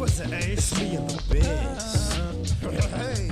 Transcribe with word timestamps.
was 0.00 0.18
it, 0.18 0.32
Ace? 0.32 0.80
Me 0.80 0.96
and 0.96 1.10
the 1.10 1.22
biz. 1.28 2.16
Hey. 2.90 3.26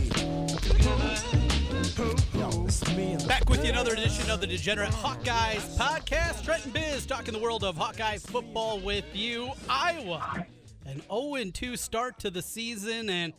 Yo, 2.39 2.67
it's 2.67 2.87
me 2.95 3.13
and 3.13 3.21
the 3.23 3.27
Back 3.27 3.49
with 3.49 3.65
you 3.65 3.71
another 3.71 3.95
edition 3.95 4.31
of 4.31 4.43
the 4.43 4.47
Degenerate 4.47 4.91
Hawkeyes 4.91 5.79
podcast. 5.79 6.45
Trenton 6.45 6.71
Biz 6.71 7.07
talking 7.07 7.33
the 7.33 7.41
world 7.41 7.65
of 7.65 7.79
Hawkeye 7.79 8.19
football 8.19 8.81
with 8.81 9.07
you. 9.15 9.53
Iowa, 9.67 10.45
an 10.85 11.01
0-2 11.11 11.79
start 11.79 12.19
to 12.19 12.31
the 12.31 12.43
season, 12.43 13.09
and 13.09 13.33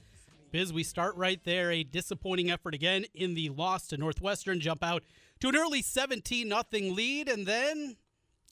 Biz, 0.52 0.74
we 0.74 0.82
start 0.82 1.16
right 1.16 1.40
there. 1.44 1.72
A 1.72 1.84
disappointing 1.84 2.50
effort 2.50 2.74
again 2.74 3.06
in 3.14 3.36
the 3.36 3.50
loss 3.50 3.86
to 3.90 3.98
Northwestern. 3.98 4.60
Jump 4.60 4.84
out 4.84 5.04
to 5.40 5.50
an 5.50 5.56
early 5.56 5.84
17 5.84 6.50
nothing 6.50 6.96
lead, 6.96 7.30
and 7.30 7.46
then, 7.46 7.96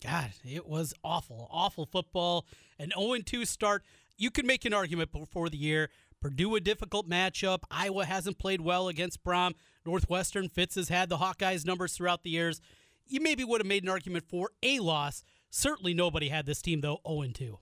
God, 0.03 0.33
it 0.47 0.67
was 0.67 0.93
awful, 1.03 1.47
awful 1.49 1.87
football. 1.87 2.45
An 2.77 2.91
0-2 2.95 3.47
start. 3.47 3.83
You 4.17 4.31
could 4.31 4.45
make 4.45 4.65
an 4.65 4.73
argument 4.73 5.11
before 5.11 5.49
the 5.49 5.57
year. 5.57 5.89
Purdue 6.19 6.55
a 6.55 6.59
difficult 6.59 7.07
matchup. 7.07 7.59
Iowa 7.69 8.05
hasn't 8.05 8.39
played 8.39 8.61
well 8.61 8.87
against 8.87 9.23
Brohm. 9.23 9.53
Northwestern 9.85 10.49
Fitz 10.49 10.75
has 10.75 10.89
had 10.89 11.09
the 11.09 11.17
Hawkeyes 11.17 11.65
numbers 11.65 11.93
throughout 11.93 12.23
the 12.23 12.31
years. 12.31 12.59
You 13.05 13.21
maybe 13.21 13.43
would 13.43 13.61
have 13.61 13.67
made 13.67 13.83
an 13.83 13.89
argument 13.89 14.25
for 14.27 14.49
a 14.63 14.79
loss. 14.79 15.23
Certainly 15.51 15.93
nobody 15.93 16.29
had 16.29 16.45
this 16.47 16.61
team 16.61 16.81
though 16.81 16.99
0 17.07 17.31
2. 17.33 17.59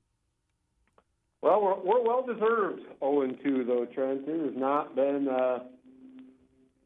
Well, 1.42 1.62
we're, 1.62 1.80
we're 1.82 2.02
well 2.02 2.26
deserved 2.26 2.82
0 3.00 3.32
2 3.44 3.64
though, 3.66 3.86
Trent. 3.94 4.22
It 4.26 4.46
has 4.46 4.58
not 4.58 4.96
been 4.96 5.28
uh, 5.28 5.60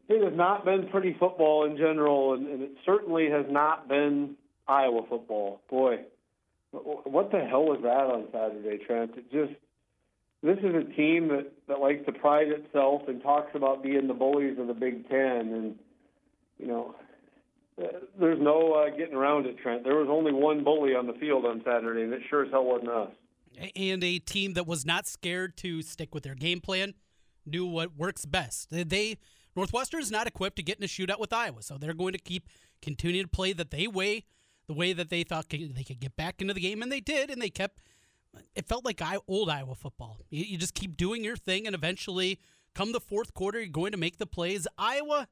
it 0.09 0.23
has 0.23 0.33
not 0.35 0.65
been 0.65 0.87
pretty 0.89 1.15
football 1.19 1.65
in 1.65 1.77
general, 1.77 2.33
and, 2.33 2.47
and 2.47 2.63
it 2.63 2.71
certainly 2.85 3.29
has 3.29 3.45
not 3.47 3.87
been 3.87 4.35
Iowa 4.67 5.03
football. 5.07 5.61
Boy, 5.69 5.99
what 6.71 7.31
the 7.31 7.39
hell 7.39 7.65
was 7.65 7.79
that 7.83 7.89
on 7.89 8.27
Saturday, 8.31 8.83
Trent? 8.85 9.11
It 9.17 9.31
just 9.31 9.53
this 10.41 10.57
is 10.59 10.75
a 10.75 10.95
team 10.95 11.27
that, 11.29 11.51
that 11.67 11.79
likes 11.79 12.05
to 12.05 12.13
pride 12.13 12.47
itself 12.47 13.01
and 13.07 13.21
talks 13.21 13.51
about 13.55 13.83
being 13.83 14.07
the 14.07 14.13
bullies 14.13 14.57
of 14.57 14.67
the 14.67 14.73
Big 14.73 15.07
Ten, 15.09 15.53
and 15.53 15.75
you 16.57 16.67
know, 16.67 16.95
there's 18.19 18.39
no 18.39 18.73
uh, 18.73 18.89
getting 18.95 19.15
around 19.15 19.45
it, 19.45 19.57
Trent. 19.59 19.83
There 19.83 19.95
was 19.95 20.07
only 20.09 20.31
one 20.31 20.63
bully 20.63 20.95
on 20.95 21.07
the 21.07 21.13
field 21.13 21.45
on 21.45 21.61
Saturday, 21.65 22.03
and 22.03 22.13
it 22.13 22.21
sure 22.29 22.45
as 22.45 22.51
hell 22.51 22.65
wasn't 22.65 22.89
us. 22.89 23.11
And 23.75 24.03
a 24.03 24.19
team 24.19 24.53
that 24.53 24.67
was 24.67 24.85
not 24.85 25.07
scared 25.07 25.57
to 25.57 25.81
stick 25.81 26.13
with 26.13 26.23
their 26.23 26.35
game 26.35 26.61
plan, 26.61 26.93
knew 27.45 27.65
what 27.65 27.97
works 27.97 28.25
best. 28.25 28.69
They, 28.69 28.83
they 28.83 29.17
Northwestern 29.55 30.01
is 30.01 30.11
not 30.11 30.27
equipped 30.27 30.57
to 30.57 30.63
get 30.63 30.77
in 30.77 30.83
a 30.83 30.87
shootout 30.87 31.19
with 31.19 31.33
Iowa, 31.33 31.61
so 31.61 31.77
they're 31.77 31.93
going 31.93 32.13
to 32.13 32.19
keep 32.19 32.47
continuing 32.81 33.25
to 33.25 33.31
play 33.31 33.53
that 33.53 33.71
they 33.71 33.87
way, 33.87 34.23
the 34.69 34.75
way 34.75 34.93
that 34.93 35.09
they 35.09 35.23
thought 35.23 35.49
they 35.49 35.83
could 35.83 35.99
get 35.99 36.15
back 36.15 36.41
into 36.41 36.53
the 36.53 36.59
game, 36.61 36.83
and 36.83 36.91
they 36.91 36.99
did, 36.99 37.31
and 37.31 37.41
they 37.41 37.49
kept. 37.49 37.79
It 38.53 38.67
felt 38.67 38.85
like 38.85 39.01
old 39.27 39.49
Iowa 39.49 39.73
football. 39.73 40.19
You, 40.29 40.59
just 40.59 40.75
keep 40.75 40.95
doing 40.95 41.23
your 41.23 41.35
thing, 41.35 41.65
and 41.65 41.73
eventually, 41.73 42.39
come 42.75 42.91
the 42.91 42.99
fourth 42.99 43.33
quarter, 43.33 43.57
you're 43.57 43.69
going 43.69 43.93
to 43.93 43.97
make 43.97 44.19
the 44.19 44.27
plays. 44.27 44.67
Iowa 44.77 45.27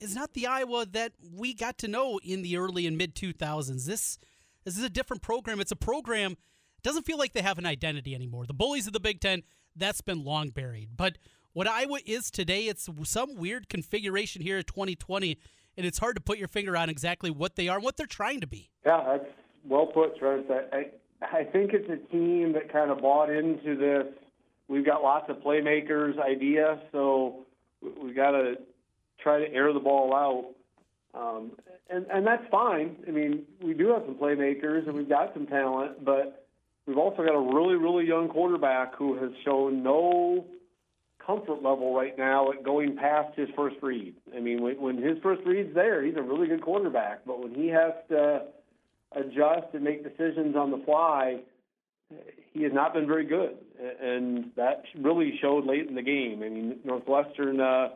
is 0.00 0.14
not 0.14 0.32
the 0.32 0.46
Iowa 0.46 0.86
that 0.86 1.12
we 1.36 1.52
got 1.52 1.76
to 1.78 1.88
know 1.88 2.18
in 2.24 2.40
the 2.40 2.56
early 2.56 2.86
and 2.86 2.96
mid 2.96 3.14
2000s. 3.14 3.84
This 3.84 4.18
this 4.64 4.78
is 4.78 4.82
a 4.82 4.88
different 4.88 5.22
program. 5.22 5.60
It's 5.60 5.70
a 5.70 5.76
program 5.76 6.38
doesn't 6.82 7.04
feel 7.04 7.18
like 7.18 7.34
they 7.34 7.42
have 7.42 7.58
an 7.58 7.66
identity 7.66 8.14
anymore. 8.14 8.46
The 8.46 8.54
bullies 8.54 8.86
of 8.86 8.94
the 8.94 9.00
Big 9.00 9.20
10, 9.20 9.42
that's 9.76 10.00
been 10.00 10.24
long 10.24 10.48
buried. 10.50 10.96
But 10.96 11.18
what 11.52 11.68
Iowa 11.68 11.98
is 12.06 12.30
today, 12.30 12.68
it's 12.68 12.88
some 13.04 13.36
weird 13.36 13.68
configuration 13.68 14.40
here 14.40 14.56
in 14.56 14.64
2020 14.64 15.38
and 15.76 15.86
it's 15.86 15.98
hard 15.98 16.16
to 16.16 16.22
put 16.22 16.38
your 16.38 16.48
finger 16.48 16.76
on 16.76 16.88
exactly 16.88 17.30
what 17.30 17.56
they 17.56 17.68
are 17.68 17.76
and 17.76 17.84
what 17.84 17.96
they're 17.96 18.06
trying 18.06 18.40
to 18.40 18.46
be. 18.46 18.70
Yeah, 18.84 19.02
that's 19.06 19.30
well 19.64 19.86
put, 19.86 20.18
Trent. 20.18 20.46
I, 20.50 20.76
I, 20.76 21.38
I 21.38 21.44
think 21.44 21.72
it's 21.72 21.88
a 21.88 22.12
team 22.12 22.52
that 22.52 22.72
kind 22.72 22.90
of 22.90 23.00
bought 23.00 23.30
into 23.30 23.76
this. 23.76 24.06
We've 24.68 24.84
got 24.84 25.02
lots 25.02 25.28
of 25.28 25.36
playmakers 25.38 26.18
idea, 26.18 26.80
so 26.92 27.44
we 28.02 28.12
got 28.12 28.32
to 28.32 28.54
try 29.22 29.38
to 29.38 29.52
air 29.52 29.72
the 29.72 29.80
ball 29.80 30.14
out. 30.14 30.54
Um, 31.18 31.52
and, 31.90 32.06
and 32.12 32.26
that's 32.26 32.44
fine. 32.50 32.96
I 33.06 33.10
mean, 33.10 33.44
we 33.62 33.74
do 33.74 33.88
have 33.88 34.02
some 34.06 34.16
playmakers 34.16 34.86
and 34.86 34.94
we've 34.94 35.08
got 35.08 35.32
some 35.34 35.46
talent, 35.46 36.04
but 36.04 36.46
we've 36.86 36.98
also 36.98 37.18
got 37.24 37.34
a 37.34 37.54
really, 37.54 37.76
really 37.76 38.06
young 38.06 38.28
quarterback 38.28 38.96
who 38.96 39.16
has 39.18 39.30
shown 39.44 39.82
no 39.82 40.44
comfort 41.26 41.62
level 41.62 41.94
right 41.94 42.16
now 42.16 42.50
at 42.50 42.62
going 42.62 42.96
past 42.96 43.36
his 43.36 43.48
first 43.56 43.76
read. 43.82 44.14
I 44.36 44.40
mean, 44.40 44.62
when, 44.62 44.80
when 44.80 45.02
his 45.02 45.18
first 45.22 45.42
read's 45.46 45.74
there, 45.74 46.02
he's 46.02 46.16
a 46.16 46.22
really 46.22 46.46
good 46.46 46.62
quarterback, 46.62 47.20
but 47.26 47.42
when 47.42 47.54
he 47.54 47.68
has 47.68 47.92
to 48.10 48.42
adjust 49.12 49.68
and 49.72 49.84
make 49.84 50.02
decisions 50.02 50.56
on 50.56 50.70
the 50.70 50.78
fly, 50.84 51.40
he 52.52 52.62
has 52.62 52.72
not 52.72 52.94
been 52.94 53.06
very 53.06 53.24
good, 53.24 53.56
and 54.00 54.50
that 54.56 54.84
really 54.96 55.38
showed 55.40 55.66
late 55.66 55.88
in 55.88 55.94
the 55.94 56.02
game. 56.02 56.42
I 56.44 56.48
mean, 56.48 56.78
Northwestern 56.84 57.60
uh, 57.60 57.88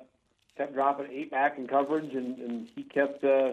kept 0.57 0.75
dropping 0.75 1.07
eight 1.13 1.31
back 1.31 1.59
in 1.59 1.69
coverage, 1.69 2.13
and, 2.15 2.39
and 2.39 2.69
he 2.75 2.83
kept, 2.83 3.23
uh, 3.23 3.53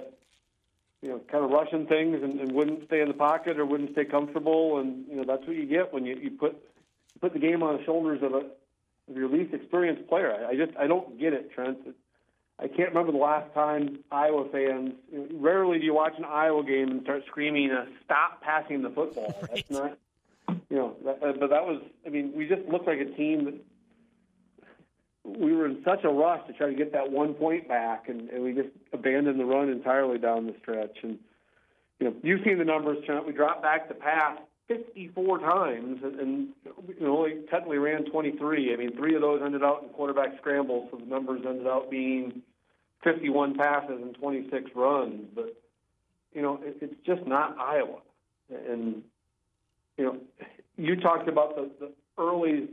you 1.01 1.09
know, 1.09 1.21
kind 1.31 1.43
of 1.43 1.51
rushing 1.51 1.85
things 1.85 2.23
and, 2.23 2.39
and 2.39 2.51
wouldn't 2.51 2.85
stay 2.87 3.01
in 3.01 3.07
the 3.07 3.13
pocket 3.13 3.59
or 3.59 3.65
wouldn't 3.65 3.91
stay 3.91 4.05
comfortable, 4.05 4.79
and 4.79 5.05
you 5.07 5.17
know 5.17 5.23
that's 5.23 5.45
what 5.45 5.55
you 5.55 5.65
get 5.65 5.93
when 5.93 6.05
you, 6.05 6.15
you 6.15 6.31
put 6.31 6.57
put 7.21 7.33
the 7.33 7.39
game 7.39 7.61
on 7.61 7.77
the 7.77 7.83
shoulders 7.83 8.21
of 8.23 8.33
a 8.33 8.41
of 9.09 9.15
your 9.15 9.29
least 9.29 9.53
experienced 9.53 10.07
player. 10.09 10.33
I, 10.33 10.51
I 10.51 10.55
just 10.55 10.77
I 10.77 10.87
don't 10.87 11.19
get 11.19 11.33
it, 11.33 11.51
Trent. 11.53 11.77
I 12.57 12.67
can't 12.67 12.89
remember 12.89 13.11
the 13.11 13.17
last 13.17 13.53
time 13.53 13.99
Iowa 14.11 14.47
fans. 14.51 14.93
You 15.11 15.19
know, 15.19 15.27
rarely 15.33 15.77
do 15.79 15.85
you 15.85 15.93
watch 15.93 16.13
an 16.17 16.25
Iowa 16.25 16.63
game 16.63 16.89
and 16.89 17.03
start 17.03 17.23
screaming, 17.27 17.71
uh, 17.71 17.85
"Stop 18.03 18.41
passing 18.41 18.81
the 18.81 18.89
football!" 18.89 19.35
Right. 19.41 19.65
That's 19.69 19.71
not, 19.71 19.97
you 20.69 20.77
know. 20.77 20.95
That, 21.03 21.23
uh, 21.23 21.33
but 21.39 21.49
that 21.49 21.65
was. 21.65 21.81
I 22.05 22.09
mean, 22.09 22.31
we 22.35 22.47
just 22.47 22.67
looked 22.67 22.87
like 22.87 22.99
a 22.99 23.05
team 23.15 23.45
that 23.45 23.55
we 25.25 25.53
were 25.53 25.65
in 25.65 25.81
such 25.83 26.03
a 26.03 26.09
rush 26.09 26.45
to 26.47 26.53
try 26.53 26.67
to 26.67 26.75
get 26.75 26.93
that 26.93 27.11
one 27.11 27.33
point 27.33 27.67
back, 27.67 28.07
and, 28.09 28.29
and 28.29 28.43
we 28.43 28.53
just 28.53 28.69
abandoned 28.93 29.39
the 29.39 29.45
run 29.45 29.69
entirely 29.69 30.17
down 30.17 30.45
the 30.45 30.55
stretch. 30.61 30.97
And 31.03 31.17
you 31.99 32.07
know, 32.07 32.15
you've 32.23 32.41
seen 32.45 32.57
the 32.57 32.65
numbers, 32.65 33.03
Trent. 33.05 33.25
We 33.25 33.33
dropped 33.33 33.61
back 33.61 33.87
to 33.89 33.93
pass 33.95 34.37
54 34.67 35.39
times, 35.39 35.99
and, 36.03 36.19
and 36.19 36.47
you 36.87 37.05
know, 37.05 37.17
only 37.17 37.41
technically 37.51 37.77
ran 37.77 38.05
23. 38.05 38.73
I 38.73 38.77
mean, 38.77 38.95
three 38.95 39.15
of 39.15 39.21
those 39.21 39.41
ended 39.43 39.63
out 39.63 39.83
in 39.83 39.89
quarterback 39.89 40.37
scrambles, 40.39 40.89
so 40.91 40.97
the 40.97 41.05
numbers 41.05 41.41
ended 41.47 41.67
up 41.67 41.91
being 41.91 42.41
51 43.03 43.55
passes 43.55 43.99
and 44.01 44.15
26 44.15 44.71
runs. 44.75 45.27
But 45.35 45.55
you 46.33 46.41
know, 46.41 46.59
it, 46.63 46.77
it's 46.81 46.95
just 47.05 47.27
not 47.27 47.57
Iowa. 47.59 47.99
And 48.49 49.03
you 49.97 50.05
know, 50.05 50.17
you 50.77 50.95
talked 50.99 51.29
about 51.29 51.55
the, 51.55 51.69
the 51.79 51.91
early 52.17 52.69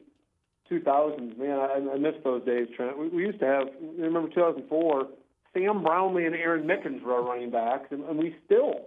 2000s. 0.71 1.37
Man, 1.37 1.59
I, 1.59 1.95
I 1.95 1.99
miss 1.99 2.15
those 2.25 2.45
days, 2.45 2.69
Trent. 2.75 2.99
We, 2.99 3.09
we 3.09 3.23
used 3.23 3.41
to 3.41 3.47
have. 3.47 3.69
Remember 3.99 4.29
2004? 4.29 5.09
Sam 5.55 5.83
Brownlee 5.83 6.25
and 6.25 6.35
Aaron 6.35 6.67
Mickens 6.67 7.03
were 7.03 7.13
our 7.13 7.23
running 7.23 7.51
backs, 7.51 7.89
and, 7.91 8.03
and 8.05 8.19
we 8.19 8.35
still 8.47 8.87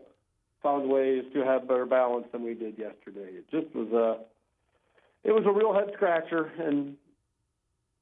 found 0.66 0.90
ways 0.90 1.24
to 1.32 1.46
have 1.46 1.68
better 1.68 1.86
balance 1.86 2.26
than 2.32 2.44
we 2.44 2.56
did 2.56 2.76
yesterday. 2.80 3.30
It 3.38 3.46
just 3.52 3.74
was 3.76 3.88
a, 3.92 5.28
it 5.28 5.32
was 5.32 5.44
a 5.46 5.52
real 5.52 5.76
head 5.76 5.92
scratcher, 5.94 6.52
and 6.60 6.98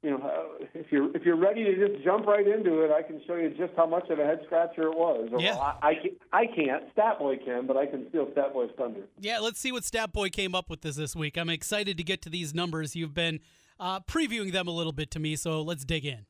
you 0.01 0.11
know, 0.11 0.17
uh, 0.17 0.65
if 0.73 0.89
you're 0.89 1.13
if 1.15 1.23
you're 1.23 1.35
ready 1.35 1.65
to 1.65 1.87
just 1.87 2.01
jump 2.05 2.25
right 2.25 2.47
into 2.47 2.81
it, 2.83 2.91
I 2.91 3.01
can 3.01 3.21
show 3.27 3.35
you 3.35 3.49
just 3.49 3.73
how 3.75 3.85
much 3.85 4.09
of 4.09 4.17
a 4.17 4.23
head 4.23 4.39
scratcher 4.45 4.83
it 4.83 4.97
was. 4.97 5.29
Yeah. 5.37 5.57
I, 5.57 5.89
I, 5.89 5.93
can't, 5.95 6.13
I 6.31 6.45
can't. 6.45 6.95
Statboy 6.95 7.43
can, 7.43 7.67
but 7.67 7.75
I 7.75 7.85
can 7.85 8.07
steal 8.09 8.27
Statboy's 8.27 8.71
thunder. 8.77 9.01
Yeah, 9.19 9.39
let's 9.39 9.59
see 9.59 9.73
what 9.73 9.83
Stat 9.83 10.13
Boy 10.13 10.29
came 10.29 10.55
up 10.55 10.69
with 10.69 10.81
this 10.81 10.95
this 10.95 11.17
week. 11.17 11.37
I'm 11.37 11.49
excited 11.49 11.97
to 11.97 12.03
get 12.03 12.21
to 12.21 12.29
these 12.29 12.53
numbers. 12.53 12.95
You've 12.95 13.13
been 13.13 13.41
uh, 13.77 13.99
previewing 14.01 14.53
them 14.53 14.69
a 14.69 14.71
little 14.71 14.93
bit 14.93 15.11
to 15.11 15.19
me, 15.19 15.35
so 15.35 15.61
let's 15.61 15.83
dig 15.83 16.05
in. 16.05 16.25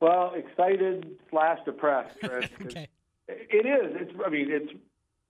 Well, 0.00 0.34
excited 0.34 1.06
slash 1.30 1.58
depressed, 1.64 2.16
Okay. 2.24 2.88
It 3.28 3.66
is. 3.66 3.96
It's. 4.00 4.12
I 4.24 4.28
mean, 4.28 4.50
it's 4.50 4.72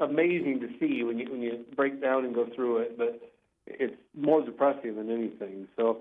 amazing 0.00 0.60
to 0.60 0.68
see 0.78 1.02
when 1.02 1.18
you 1.18 1.30
when 1.30 1.42
you 1.42 1.64
break 1.76 2.00
down 2.00 2.24
and 2.24 2.34
go 2.34 2.46
through 2.54 2.78
it, 2.78 2.98
but 2.98 3.20
it's 3.66 3.94
more 4.16 4.44
depressing 4.44 4.96
than 4.96 5.10
anything. 5.10 5.68
So, 5.76 5.98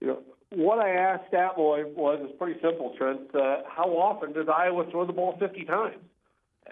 you 0.00 0.08
know, 0.08 0.18
what 0.50 0.78
I 0.78 0.90
asked 0.90 1.30
Statboy 1.32 1.94
was 1.94 2.20
is 2.24 2.36
pretty 2.38 2.60
simple, 2.60 2.94
Trent. 2.96 3.34
Uh, 3.34 3.58
how 3.68 3.88
often 3.90 4.32
does 4.32 4.46
Iowa 4.48 4.84
throw 4.90 5.06
the 5.06 5.12
ball 5.12 5.36
50 5.38 5.64
times? 5.64 5.96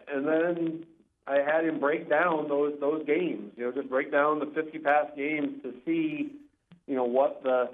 And 0.09 0.27
then 0.27 0.85
I 1.27 1.37
had 1.37 1.65
him 1.65 1.81
break 1.81 2.09
down 2.09 2.49
those 2.49 2.75
those 2.81 3.05
games. 3.07 3.53
You 3.57 3.67
know, 3.67 3.73
just 3.73 3.89
break 3.89 4.13
down 4.13 4.41
the 4.41 4.47
50 4.47 4.79
pass 4.79 5.07
games 5.17 5.63
to 5.63 5.73
see, 5.85 6.33
you 6.87 6.95
know, 6.95 7.05
what 7.05 7.43
the 7.43 7.71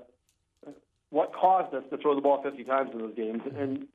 what 1.11 1.33
caused 1.33 1.75
us 1.75 1.83
to 1.91 1.97
throw 1.99 2.15
the 2.15 2.21
ball 2.21 2.43
50 2.43 2.63
times 2.65 2.91
in 2.93 2.99
those 2.99 3.15
games. 3.17 3.43
And 3.57 3.87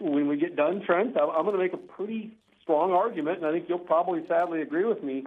when 0.00 0.26
we 0.26 0.36
get 0.36 0.56
done, 0.56 0.82
Trent, 0.84 1.16
I'm 1.20 1.44
going 1.44 1.56
to 1.56 1.62
make 1.62 1.74
a 1.74 1.76
pretty 1.76 2.36
strong 2.64 2.90
argument, 2.92 3.38
and 3.38 3.46
I 3.46 3.52
think 3.52 3.68
you'll 3.68 3.78
probably 3.78 4.26
sadly 4.26 4.62
agree 4.62 4.84
with 4.84 5.02
me 5.02 5.24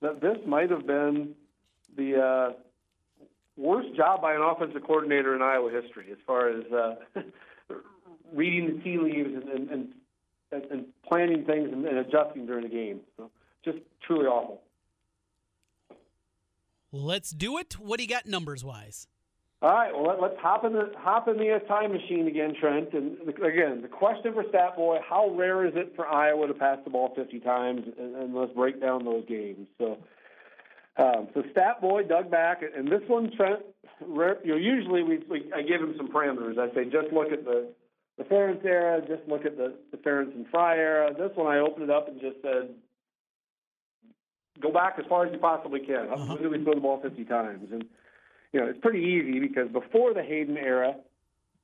that 0.00 0.20
this 0.20 0.36
might 0.46 0.70
have 0.70 0.86
been 0.86 1.34
the 1.96 2.20
uh, 2.20 2.52
worst 3.56 3.96
job 3.96 4.20
by 4.20 4.34
an 4.34 4.42
offensive 4.42 4.82
coordinator 4.86 5.34
in 5.34 5.42
Iowa 5.42 5.70
history 5.70 6.06
as 6.12 6.18
far 6.26 6.50
as 6.50 6.64
uh, 6.70 6.94
reading 8.32 8.76
the 8.76 8.82
tea 8.82 8.98
leaves 8.98 9.30
and, 9.34 9.70
and, 9.70 9.92
and, 10.52 10.64
and 10.70 10.84
planning 11.08 11.44
things 11.44 11.70
and, 11.72 11.86
and 11.86 11.98
adjusting 11.98 12.46
during 12.46 12.64
the 12.64 12.68
game. 12.68 13.00
So 13.16 13.30
just 13.64 13.78
truly 14.06 14.26
awful. 14.26 14.60
Let's 16.92 17.30
do 17.30 17.58
it. 17.58 17.78
What 17.78 17.96
do 17.96 18.04
you 18.04 18.08
got 18.08 18.26
numbers 18.26 18.64
wise? 18.64 19.08
All 19.64 19.70
right, 19.72 19.94
well 19.94 20.06
let, 20.06 20.20
let's 20.20 20.36
hop 20.40 20.66
in 20.66 20.74
the 20.74 20.92
hop 20.98 21.26
in 21.26 21.38
the 21.38 21.54
uh, 21.54 21.58
time 21.60 21.90
machine 21.92 22.26
again, 22.28 22.52
Trent. 22.60 22.92
And 22.92 23.16
again, 23.42 23.80
the 23.80 23.88
question 23.88 24.34
for 24.34 24.44
Stat 24.50 24.76
Boy: 24.76 24.98
How 25.08 25.30
rare 25.30 25.64
is 25.64 25.72
it 25.74 25.94
for 25.96 26.06
Iowa 26.06 26.46
to 26.48 26.52
pass 26.52 26.76
the 26.84 26.90
ball 26.90 27.14
50 27.16 27.40
times? 27.40 27.80
And, 27.98 28.14
and 28.14 28.34
let's 28.34 28.52
break 28.52 28.78
down 28.78 29.06
those 29.06 29.24
games. 29.26 29.66
So, 29.78 29.96
um, 30.98 31.28
so 31.32 31.42
Stat 31.52 31.80
Boy 31.80 32.02
dug 32.02 32.30
back, 32.30 32.60
and 32.62 32.86
this 32.88 33.00
one, 33.06 33.30
Trent. 33.34 33.60
Rare, 34.06 34.36
you 34.44 34.50
know, 34.52 34.58
usually 34.58 35.02
we, 35.02 35.18
we 35.30 35.50
I 35.54 35.62
give 35.62 35.80
him 35.80 35.94
some 35.96 36.08
parameters. 36.08 36.58
I 36.58 36.68
say 36.74 36.84
just 36.84 37.10
look 37.10 37.32
at 37.32 37.46
the 37.46 37.68
the 38.18 38.24
Ferentz 38.24 38.62
era, 38.66 39.00
just 39.00 39.26
look 39.26 39.46
at 39.46 39.56
the 39.56 39.72
the 39.92 39.96
Ferentz 39.96 40.34
and 40.34 40.46
Fry 40.50 40.76
era. 40.76 41.10
This 41.16 41.30
one, 41.36 41.46
I 41.50 41.60
opened 41.60 41.84
it 41.84 41.90
up 41.90 42.06
and 42.08 42.20
just 42.20 42.36
said, 42.42 42.68
go 44.60 44.70
back 44.70 44.96
as 44.98 45.06
far 45.08 45.24
as 45.24 45.32
you 45.32 45.38
possibly 45.38 45.80
can. 45.80 46.08
How 46.08 46.14
Uh-huh. 46.16 46.36
did 46.36 46.50
we 46.50 46.62
throw 46.62 46.74
the 46.74 46.80
ball 46.80 47.00
50 47.00 47.24
times? 47.24 47.68
And 47.72 47.86
you 48.54 48.60
know, 48.60 48.68
it's 48.68 48.78
pretty 48.78 49.00
easy 49.00 49.40
because 49.40 49.68
before 49.68 50.14
the 50.14 50.22
Hayden 50.22 50.56
era, 50.56 50.94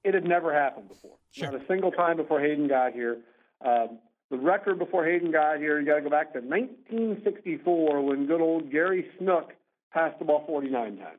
it 0.02 0.12
had 0.12 0.24
never 0.24 0.52
happened 0.52 0.88
before. 0.88 1.14
Sure. 1.30 1.52
Not 1.52 1.62
a 1.62 1.66
single 1.68 1.92
time 1.92 2.16
before 2.16 2.40
Hayden 2.40 2.66
got 2.66 2.92
here. 2.92 3.18
Um, 3.64 3.98
the 4.28 4.36
record 4.36 4.80
before 4.80 5.06
Hayden 5.06 5.30
got 5.30 5.58
here, 5.58 5.78
you 5.78 5.86
got 5.86 5.96
to 5.96 6.02
go 6.02 6.10
back 6.10 6.32
to 6.32 6.40
1964 6.40 8.02
when 8.02 8.26
good 8.26 8.40
old 8.40 8.72
Gary 8.72 9.06
Snook 9.18 9.52
passed 9.92 10.18
the 10.18 10.24
ball 10.24 10.42
49 10.48 10.96
times. 10.96 11.18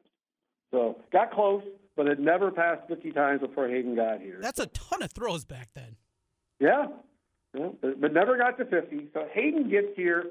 So 0.71 0.97
got 1.13 1.31
close, 1.31 1.63
but 1.95 2.07
it 2.07 2.19
never 2.19 2.51
passed 2.51 2.87
50 2.89 3.11
times 3.11 3.39
before 3.39 3.69
Hayden 3.69 3.95
got 3.95 4.19
here. 4.19 4.39
That's 4.41 4.59
a 4.59 4.67
ton 4.67 5.01
of 5.01 5.11
throws 5.13 5.45
back 5.45 5.69
then. 5.73 5.95
Yeah, 6.59 6.87
yeah 7.57 7.69
but, 7.81 8.01
but 8.01 8.13
never 8.13 8.37
got 8.37 8.57
to 8.57 8.65
50. 8.65 9.07
So 9.13 9.25
Hayden 9.33 9.69
gets 9.69 9.95
here, 9.95 10.25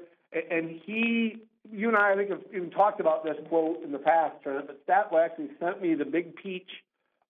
and 0.51 0.79
he, 0.85 1.37
you 1.69 1.87
and 1.87 1.97
I, 1.97 2.13
I 2.13 2.15
think, 2.15 2.29
have 2.29 2.41
even 2.53 2.71
talked 2.71 2.99
about 2.99 3.23
this 3.23 3.35
quote 3.47 3.83
in 3.83 3.91
the 3.91 3.99
past, 3.99 4.41
Trent, 4.43 4.67
but 4.67 4.85
Statler 4.85 5.23
actually 5.25 5.49
sent 5.59 5.81
me 5.81 5.93
the 5.93 6.05
Big 6.05 6.35
Peach 6.35 6.69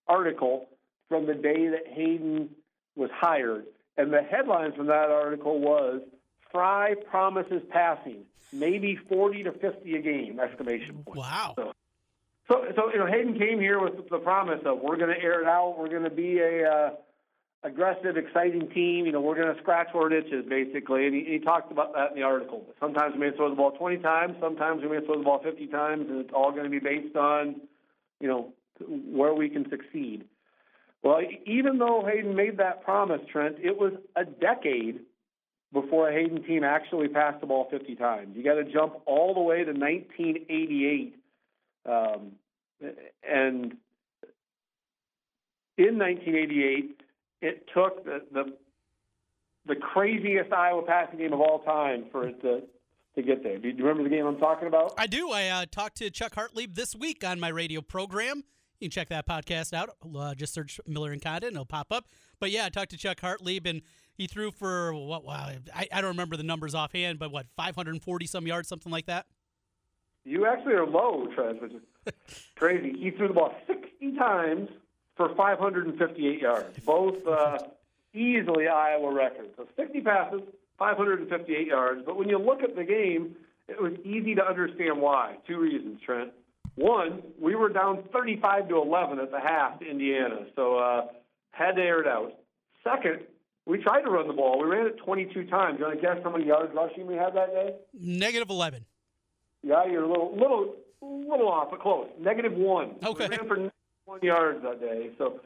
article 0.07 0.69
from 1.09 1.25
the 1.25 1.33
day 1.33 1.67
that 1.67 1.87
Hayden 1.87 2.49
was 2.95 3.09
hired. 3.13 3.65
And 3.97 4.13
the 4.13 4.21
headline 4.21 4.73
from 4.73 4.87
that 4.87 5.09
article 5.09 5.59
was, 5.59 6.01
Fry 6.51 6.95
promises 7.09 7.61
passing, 7.69 8.23
maybe 8.51 8.97
40 9.09 9.43
to 9.43 9.51
50 9.53 9.95
a 9.95 10.01
game, 10.01 10.39
exclamation 10.39 11.03
point. 11.03 11.17
Wow. 11.17 11.53
So, 11.55 11.71
so, 12.47 12.65
so 12.75 12.91
you 12.91 12.99
know, 12.99 13.05
Hayden 13.05 13.37
came 13.37 13.59
here 13.59 13.79
with 13.79 14.09
the 14.09 14.19
promise 14.19 14.61
of 14.65 14.79
we're 14.79 14.97
going 14.97 15.13
to 15.13 15.21
air 15.21 15.41
it 15.41 15.47
out. 15.47 15.75
We're 15.77 15.89
going 15.89 16.03
to 16.03 16.09
be 16.09 16.39
a 16.39 16.69
uh, 16.69 16.89
aggressive, 17.63 18.17
exciting 18.17 18.69
team. 18.69 19.05
You 19.05 19.11
know, 19.11 19.21
we're 19.21 19.35
going 19.35 19.53
to 19.53 19.61
scratch 19.61 19.89
our 19.93 20.11
itches, 20.11 20.45
basically. 20.47 21.05
And 21.05 21.15
he, 21.15 21.23
he 21.23 21.39
talked 21.39 21.71
about 21.71 21.93
that 21.93 22.11
in 22.11 22.15
the 22.15 22.23
article. 22.23 22.65
Sometimes 22.79 23.13
we 23.13 23.19
may 23.19 23.35
throw 23.35 23.49
the 23.49 23.55
ball 23.55 23.71
20 23.71 23.97
times. 23.97 24.35
Sometimes 24.39 24.81
we 24.81 24.89
may 24.89 25.05
throw 25.05 25.17
the 25.17 25.23
ball 25.23 25.41
50 25.43 25.67
times, 25.67 26.09
and 26.09 26.19
it's 26.19 26.33
all 26.33 26.51
going 26.51 26.63
to 26.63 26.69
be 26.69 26.79
based 26.79 27.15
on, 27.15 27.61
you 28.19 28.27
know, 28.27 28.53
where 28.87 29.33
we 29.33 29.49
can 29.49 29.69
succeed. 29.69 30.25
Well, 31.03 31.21
even 31.45 31.79
though 31.79 32.05
Hayden 32.05 32.35
made 32.35 32.57
that 32.57 32.83
promise, 32.83 33.21
Trent, 33.31 33.57
it 33.61 33.77
was 33.77 33.93
a 34.15 34.23
decade 34.23 34.99
before 35.73 36.09
a 36.09 36.13
Hayden 36.13 36.43
team 36.43 36.63
actually 36.63 37.07
passed 37.07 37.41
the 37.41 37.47
ball 37.47 37.67
50 37.71 37.95
times. 37.95 38.35
You 38.35 38.43
got 38.43 38.55
to 38.55 38.63
jump 38.63 38.95
all 39.05 39.33
the 39.33 39.39
way 39.39 39.63
to 39.63 39.71
1988. 39.71 41.15
Um, 41.85 42.33
and 43.23 43.77
in 45.77 45.97
1988, 45.97 47.01
it 47.41 47.67
took 47.73 48.03
the, 48.05 48.21
the 48.31 48.53
the 49.67 49.75
craziest 49.75 50.51
Iowa 50.51 50.81
passing 50.83 51.19
game 51.19 51.33
of 51.33 51.39
all 51.39 51.59
time 51.59 52.05
for 52.11 52.27
it 52.27 52.41
to 52.41 52.61
to 53.15 53.21
get 53.21 53.43
there. 53.43 53.57
Do 53.57 53.67
you 53.67 53.75
remember 53.77 54.03
the 54.03 54.09
game 54.09 54.25
I'm 54.25 54.37
talking 54.37 54.67
about? 54.67 54.93
I 54.97 55.05
do. 55.07 55.31
I 55.31 55.47
uh, 55.47 55.65
talked 55.69 55.97
to 55.97 56.09
Chuck 56.09 56.33
Hartlieb 56.33 56.75
this 56.75 56.95
week 56.95 57.25
on 57.25 57.39
my 57.39 57.49
radio 57.49 57.81
program. 57.81 58.43
You 58.79 58.87
can 58.87 58.91
check 58.91 59.09
that 59.09 59.27
podcast 59.27 59.73
out. 59.73 59.89
Uh, 60.17 60.33
just 60.33 60.53
search 60.53 60.79
Miller 60.87 61.11
and 61.11 61.21
Condon, 61.21 61.53
it'll 61.53 61.65
pop 61.65 61.91
up. 61.91 62.07
But 62.39 62.51
yeah, 62.51 62.65
I 62.65 62.69
talked 62.69 62.91
to 62.91 62.97
Chuck 62.97 63.19
Hartlieb, 63.19 63.67
and 63.69 63.81
he 64.15 64.27
threw 64.27 64.49
for 64.49 64.93
what? 64.93 65.23
Wow, 65.25 65.51
I, 65.75 65.87
I 65.91 66.01
don't 66.01 66.11
remember 66.11 66.37
the 66.37 66.43
numbers 66.43 66.73
offhand, 66.73 67.19
but 67.19 67.31
what, 67.31 67.47
540 67.57 68.25
some 68.25 68.47
yards, 68.47 68.67
something 68.67 68.91
like 68.91 69.05
that. 69.07 69.27
You 70.23 70.45
actually 70.45 70.73
are 70.73 70.87
low, 70.87 71.27
Trent, 71.35 71.61
which 71.61 71.73
is 71.73 72.13
crazy. 72.55 72.97
He 72.97 73.11
threw 73.11 73.27
the 73.27 73.33
ball 73.33 73.53
60 73.67 74.17
times 74.17 74.69
for 75.15 75.33
558 75.35 76.39
yards, 76.39 76.79
both 76.85 77.25
uh, 77.27 77.59
easily 78.13 78.67
Iowa 78.67 79.13
records. 79.13 79.49
So 79.57 79.67
60 79.75 80.01
passes, 80.01 80.41
558 80.77 81.67
yards. 81.67 82.01
But 82.05 82.17
when 82.17 82.29
you 82.29 82.37
look 82.39 82.63
at 82.63 82.75
the 82.75 82.83
game, 82.83 83.35
it 83.67 83.81
was 83.81 83.93
easy 84.03 84.35
to 84.35 84.45
understand 84.45 84.99
why. 85.01 85.37
Two 85.47 85.59
reasons, 85.59 86.01
Trent. 86.05 86.31
One, 86.75 87.21
we 87.39 87.55
were 87.55 87.69
down 87.69 88.03
35 88.13 88.69
to 88.69 88.81
11 88.81 89.19
at 89.19 89.31
the 89.31 89.39
half 89.39 89.79
to 89.79 89.89
Indiana, 89.89 90.45
so 90.55 90.77
uh, 90.77 91.07
had 91.51 91.73
to 91.73 91.81
air 91.81 92.01
it 92.01 92.07
out. 92.07 92.33
Second, 92.83 93.19
we 93.65 93.77
tried 93.77 94.01
to 94.01 94.09
run 94.09 94.27
the 94.27 94.33
ball. 94.33 94.59
We 94.59 94.67
ran 94.67 94.87
it 94.87 94.97
22 94.97 95.45
times. 95.45 95.77
You 95.79 95.85
want 95.85 95.99
to 95.99 96.01
guess 96.01 96.17
how 96.23 96.31
many 96.31 96.45
yards 96.45 96.73
rushing 96.73 97.05
we 97.05 97.15
had 97.15 97.35
that 97.35 97.53
day? 97.53 97.75
Negative 97.93 98.49
11. 98.49 98.85
Yeah, 99.63 99.85
you're 99.85 100.03
a 100.03 100.07
little, 100.07 100.33
little, 100.35 100.75
little 101.01 101.47
off, 101.47 101.69
but 101.69 101.81
close. 101.81 102.07
Negative 102.19 102.53
one. 102.53 102.95
Okay. 103.03 103.27
We 103.27 103.37
ran 103.37 103.47
for 103.47 103.71
one 104.05 104.19
yards 104.21 104.61
that 104.63 104.79
day. 104.79 105.11
So 105.17 105.39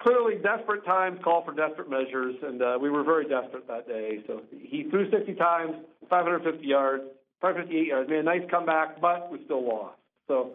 clearly, 0.00 0.34
desperate 0.42 0.84
times 0.84 1.18
call 1.22 1.44
for 1.44 1.52
desperate 1.52 1.90
measures, 1.90 2.36
and 2.42 2.62
uh, 2.62 2.78
we 2.80 2.90
were 2.90 3.02
very 3.02 3.28
desperate 3.28 3.66
that 3.68 3.86
day. 3.86 4.22
So 4.26 4.42
he 4.50 4.84
threw 4.90 5.10
60 5.10 5.34
times, 5.34 5.74
550 6.08 6.66
yards, 6.66 7.04
558 7.40 7.86
yards. 7.86 8.10
Made 8.10 8.20
a 8.20 8.22
nice 8.22 8.42
comeback, 8.50 9.00
but 9.00 9.30
we 9.30 9.44
still 9.44 9.66
lost. 9.66 9.96
So 10.28 10.52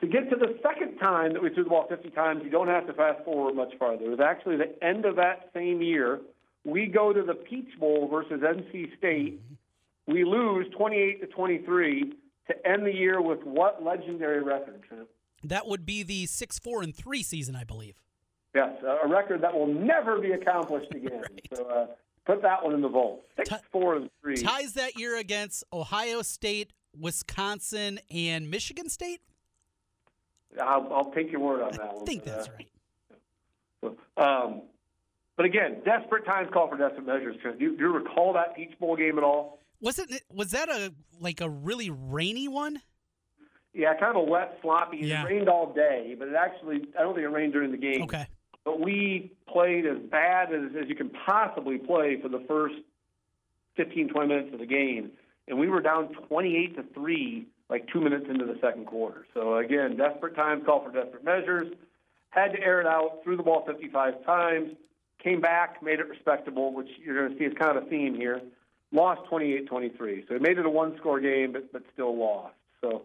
to 0.00 0.06
get 0.06 0.30
to 0.30 0.36
the 0.36 0.58
second 0.62 0.98
time 0.98 1.32
that 1.32 1.42
we 1.42 1.50
threw 1.50 1.64
the 1.64 1.70
ball 1.70 1.86
50 1.88 2.10
times, 2.10 2.42
you 2.44 2.50
don't 2.50 2.68
have 2.68 2.86
to 2.86 2.92
fast 2.92 3.24
forward 3.24 3.54
much 3.54 3.72
farther. 3.78 4.04
It 4.04 4.10
was 4.10 4.20
actually 4.20 4.56
the 4.56 4.84
end 4.84 5.04
of 5.04 5.16
that 5.16 5.50
same 5.54 5.82
year. 5.82 6.20
We 6.64 6.86
go 6.86 7.12
to 7.12 7.22
the 7.22 7.34
Peach 7.34 7.78
Bowl 7.80 8.08
versus 8.08 8.40
NC 8.40 8.96
State. 8.98 9.40
We 10.06 10.24
lose 10.24 10.66
28 10.76 11.20
to 11.20 11.26
23 11.26 12.12
to 12.48 12.68
end 12.68 12.86
the 12.86 12.94
year 12.94 13.20
with 13.20 13.42
what 13.44 13.82
legendary 13.82 14.42
record, 14.42 14.82
Trent? 14.88 15.08
That 15.44 15.66
would 15.66 15.86
be 15.86 16.02
the 16.02 16.26
6 16.26 16.58
4 16.58 16.82
and 16.82 16.94
3 16.94 17.22
season, 17.22 17.54
I 17.56 17.64
believe. 17.64 17.96
Yes, 18.54 18.70
a 18.82 19.06
record 19.06 19.42
that 19.42 19.54
will 19.54 19.66
never 19.66 20.18
be 20.20 20.32
accomplished 20.32 20.90
again. 20.94 21.22
So 21.54 21.64
uh, 21.64 21.86
put 22.26 22.42
that 22.42 22.62
one 22.62 22.74
in 22.74 22.80
the 22.82 22.88
vault. 22.88 23.24
Six, 23.36 23.48
Ti- 23.48 23.56
four, 23.72 23.96
and 23.96 24.10
three. 24.20 24.36
Ties 24.36 24.74
that 24.74 24.98
year 24.98 25.16
against 25.18 25.64
Ohio 25.72 26.22
State, 26.22 26.72
Wisconsin, 26.98 28.00
and 28.10 28.50
Michigan 28.50 28.88
State? 28.88 29.20
I'll, 30.60 30.92
I'll 30.92 31.10
take 31.12 31.30
your 31.30 31.40
word 31.40 31.62
on 31.62 31.72
that 31.72 31.80
I 31.80 31.94
one. 31.94 32.06
think 32.06 32.24
that's 32.24 32.48
uh, 32.48 32.52
right. 33.86 33.96
Um, 34.16 34.62
but 35.36 35.46
again, 35.46 35.82
desperate 35.84 36.26
times 36.26 36.48
call 36.52 36.68
for 36.68 36.76
desperate 36.76 37.06
measures. 37.06 37.36
Do 37.42 37.54
you, 37.58 37.76
do 37.76 37.84
you 37.84 37.92
recall 37.92 38.32
that 38.34 38.56
Peach 38.56 38.78
Bowl 38.78 38.96
game 38.96 39.18
at 39.18 39.24
all? 39.24 39.60
Wasn't 39.80 40.10
it? 40.10 40.22
Was 40.32 40.50
that 40.50 40.68
a 40.68 40.92
like 41.20 41.40
a 41.40 41.48
really 41.48 41.90
rainy 41.90 42.48
one? 42.48 42.82
Yeah, 43.74 43.94
kind 43.94 44.16
of 44.16 44.16
a 44.16 44.30
wet, 44.30 44.58
sloppy. 44.62 44.98
Yeah. 44.98 45.22
It 45.22 45.26
rained 45.26 45.48
all 45.48 45.72
day, 45.72 46.16
but 46.18 46.28
it 46.28 46.34
actually, 46.34 46.82
I 46.98 47.02
don't 47.02 47.14
think 47.14 47.24
it 47.24 47.30
rained 47.30 47.52
during 47.52 47.70
the 47.70 47.78
game. 47.78 48.02
Okay. 48.02 48.26
But 48.64 48.80
we 48.80 49.32
played 49.50 49.86
as 49.86 49.98
bad 50.10 50.52
as, 50.52 50.72
as 50.80 50.88
you 50.88 50.94
can 50.94 51.10
possibly 51.10 51.78
play 51.78 52.20
for 52.20 52.28
the 52.28 52.44
first 52.48 52.74
15, 53.76 54.08
20 54.08 54.28
minutes 54.28 54.52
of 54.52 54.58
the 54.58 54.66
game. 54.66 55.12
And 55.46 55.58
we 55.58 55.68
were 55.68 55.80
down 55.80 56.12
28 56.28 56.76
to 56.76 56.82
3 56.92 57.46
like 57.70 57.86
two 57.92 58.00
minutes 58.00 58.26
into 58.28 58.44
the 58.44 58.58
second 58.60 58.86
quarter. 58.86 59.26
So, 59.34 59.56
again, 59.56 59.96
desperate 59.96 60.34
times 60.34 60.64
call 60.64 60.84
for 60.84 60.90
desperate 60.90 61.24
measures. 61.24 61.68
Had 62.30 62.52
to 62.52 62.60
air 62.60 62.80
it 62.80 62.86
out, 62.86 63.20
threw 63.24 63.36
the 63.36 63.42
ball 63.42 63.64
55 63.66 64.24
times, 64.24 64.72
came 65.22 65.40
back, 65.40 65.82
made 65.82 66.00
it 66.00 66.08
respectable, 66.08 66.72
which 66.72 66.88
you're 67.02 67.16
going 67.16 67.32
to 67.32 67.38
see 67.38 67.44
is 67.44 67.54
kind 67.58 67.76
of 67.76 67.84
a 67.84 67.86
theme 67.86 68.14
here. 68.14 68.40
Lost 68.90 69.20
28 69.28 69.66
23. 69.66 70.24
So, 70.28 70.34
it 70.34 70.42
made 70.42 70.58
it 70.58 70.64
a 70.64 70.70
one 70.70 70.96
score 70.98 71.20
game, 71.20 71.52
but, 71.52 71.72
but 71.72 71.82
still 71.92 72.16
lost. 72.16 72.54
So, 72.80 73.02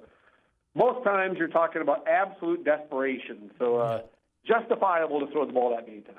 most 0.75 1.03
times 1.03 1.37
you're 1.37 1.47
talking 1.47 1.81
about 1.81 2.07
absolute 2.07 2.63
desperation. 2.63 3.51
So, 3.59 3.77
uh, 3.77 4.01
justifiable 4.45 5.19
to 5.19 5.31
throw 5.31 5.45
the 5.45 5.53
ball 5.53 5.71
that 5.75 5.87
many 5.87 6.01
times. 6.01 6.17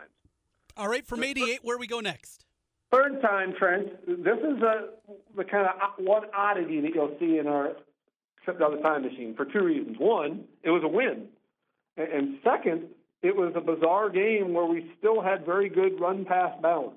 All 0.77 0.89
right, 0.89 1.07
from 1.07 1.23
88, 1.23 1.61
where 1.63 1.79
we 1.79 1.87
go 1.87 2.01
next? 2.01 2.45
Third 2.93 3.21
time, 3.23 3.55
Trent. 3.59 4.07
This 4.07 4.39
is 4.39 4.63
a, 4.63 4.89
the 5.37 5.45
kind 5.45 5.67
of 5.67 6.05
one 6.05 6.23
oddity 6.37 6.81
that 6.81 6.95
you'll 6.95 7.17
see 7.19 7.39
in 7.39 7.47
our 7.47 7.73
trip 8.45 8.59
down 8.59 8.77
the 8.77 8.83
time 8.83 9.03
machine 9.03 9.35
for 9.37 9.45
two 9.45 9.65
reasons. 9.65 9.97
One, 9.99 10.45
it 10.63 10.71
was 10.71 10.83
a 10.85 10.89
win, 10.89 11.27
and, 11.97 12.09
and 12.09 12.39
second, 12.45 12.85
it 13.23 13.35
was 13.35 13.53
a 13.57 13.61
bizarre 13.61 14.11
game 14.11 14.53
where 14.53 14.67
we 14.67 14.91
still 14.99 15.23
had 15.23 15.47
very 15.47 15.69
good 15.69 16.01
run 16.01 16.25
pass 16.25 16.53
balance. 16.61 16.97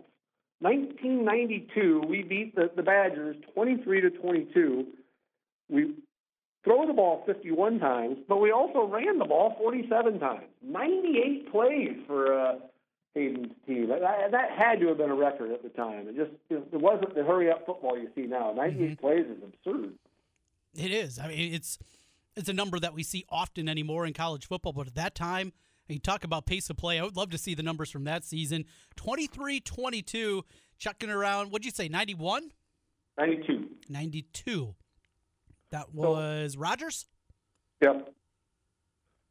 1992, 0.60 2.04
we 2.08 2.24
beat 2.24 2.56
the, 2.56 2.70
the 2.76 2.82
Badgers 2.82 3.36
23 3.54 4.02
to 4.02 4.10
22. 4.10 4.88
We 5.70 5.94
throw 6.68 6.86
the 6.86 6.94
ball 6.94 7.24
51 7.26 7.80
times, 7.80 8.18
but 8.28 8.38
we 8.38 8.52
also 8.52 8.86
ran 8.86 9.18
the 9.18 9.26
ball 9.26 9.56
47 9.58 10.20
times. 10.20 10.44
98 10.62 11.52
plays 11.52 11.96
for 12.06 12.34
uh, 12.34 12.56
Hayden's 13.16 13.54
team. 13.66 13.88
That, 13.88 14.02
that 14.32 14.52
had 14.52 14.80
to 14.82 14.88
have 14.90 14.98
been 14.98 15.10
a 15.10 15.16
record 15.16 15.52
at 15.52 15.64
the 15.64 15.70
time. 15.70 16.08
It 16.10 16.18
just 16.18 16.32
it 16.50 16.80
wasn't 16.80 17.16
the 17.16 17.24
hurry 17.24 17.50
up 17.50 17.66
football 17.66 17.98
you 17.98 18.10
see 18.16 18.24
now. 18.24 18.54
98 18.54 19.00
plays 19.00 19.26
is 19.26 19.44
absurd. 19.44 19.94
It 20.76 20.92
is. 20.92 21.20
I 21.20 21.30
mean, 21.30 21.54
it's 21.54 21.80
it's 22.36 22.50
a 22.50 22.54
number 22.54 22.80
that 22.80 22.94
we 22.94 23.04
see 23.04 23.26
often 23.30 23.70
anymore 23.70 24.06
in 24.06 24.14
college 24.14 24.46
football, 24.46 24.74
but 24.74 24.88
at 24.88 24.96
that 24.96 25.16
time, 25.16 25.54
you 25.88 26.00
talk 26.00 26.26
about 26.26 26.46
pace 26.46 26.70
of 26.70 26.76
play. 26.76 27.00
I 27.00 27.04
would 27.04 27.16
love 27.16 27.32
to 27.32 27.38
see 27.38 27.56
the 27.56 27.64
numbers 27.64 27.90
from 27.90 28.04
that 28.04 28.26
season. 28.26 28.66
23 28.98 29.62
22, 29.62 30.44
chucking 30.78 31.10
around, 31.10 31.52
what'd 31.52 31.66
you 31.66 31.72
say, 31.72 31.88
91? 31.88 32.52
92. 33.18 33.70
92. 33.90 34.76
That 35.72 35.94
was 35.94 36.58
Rogers? 36.58 37.06
Yep. 37.82 38.14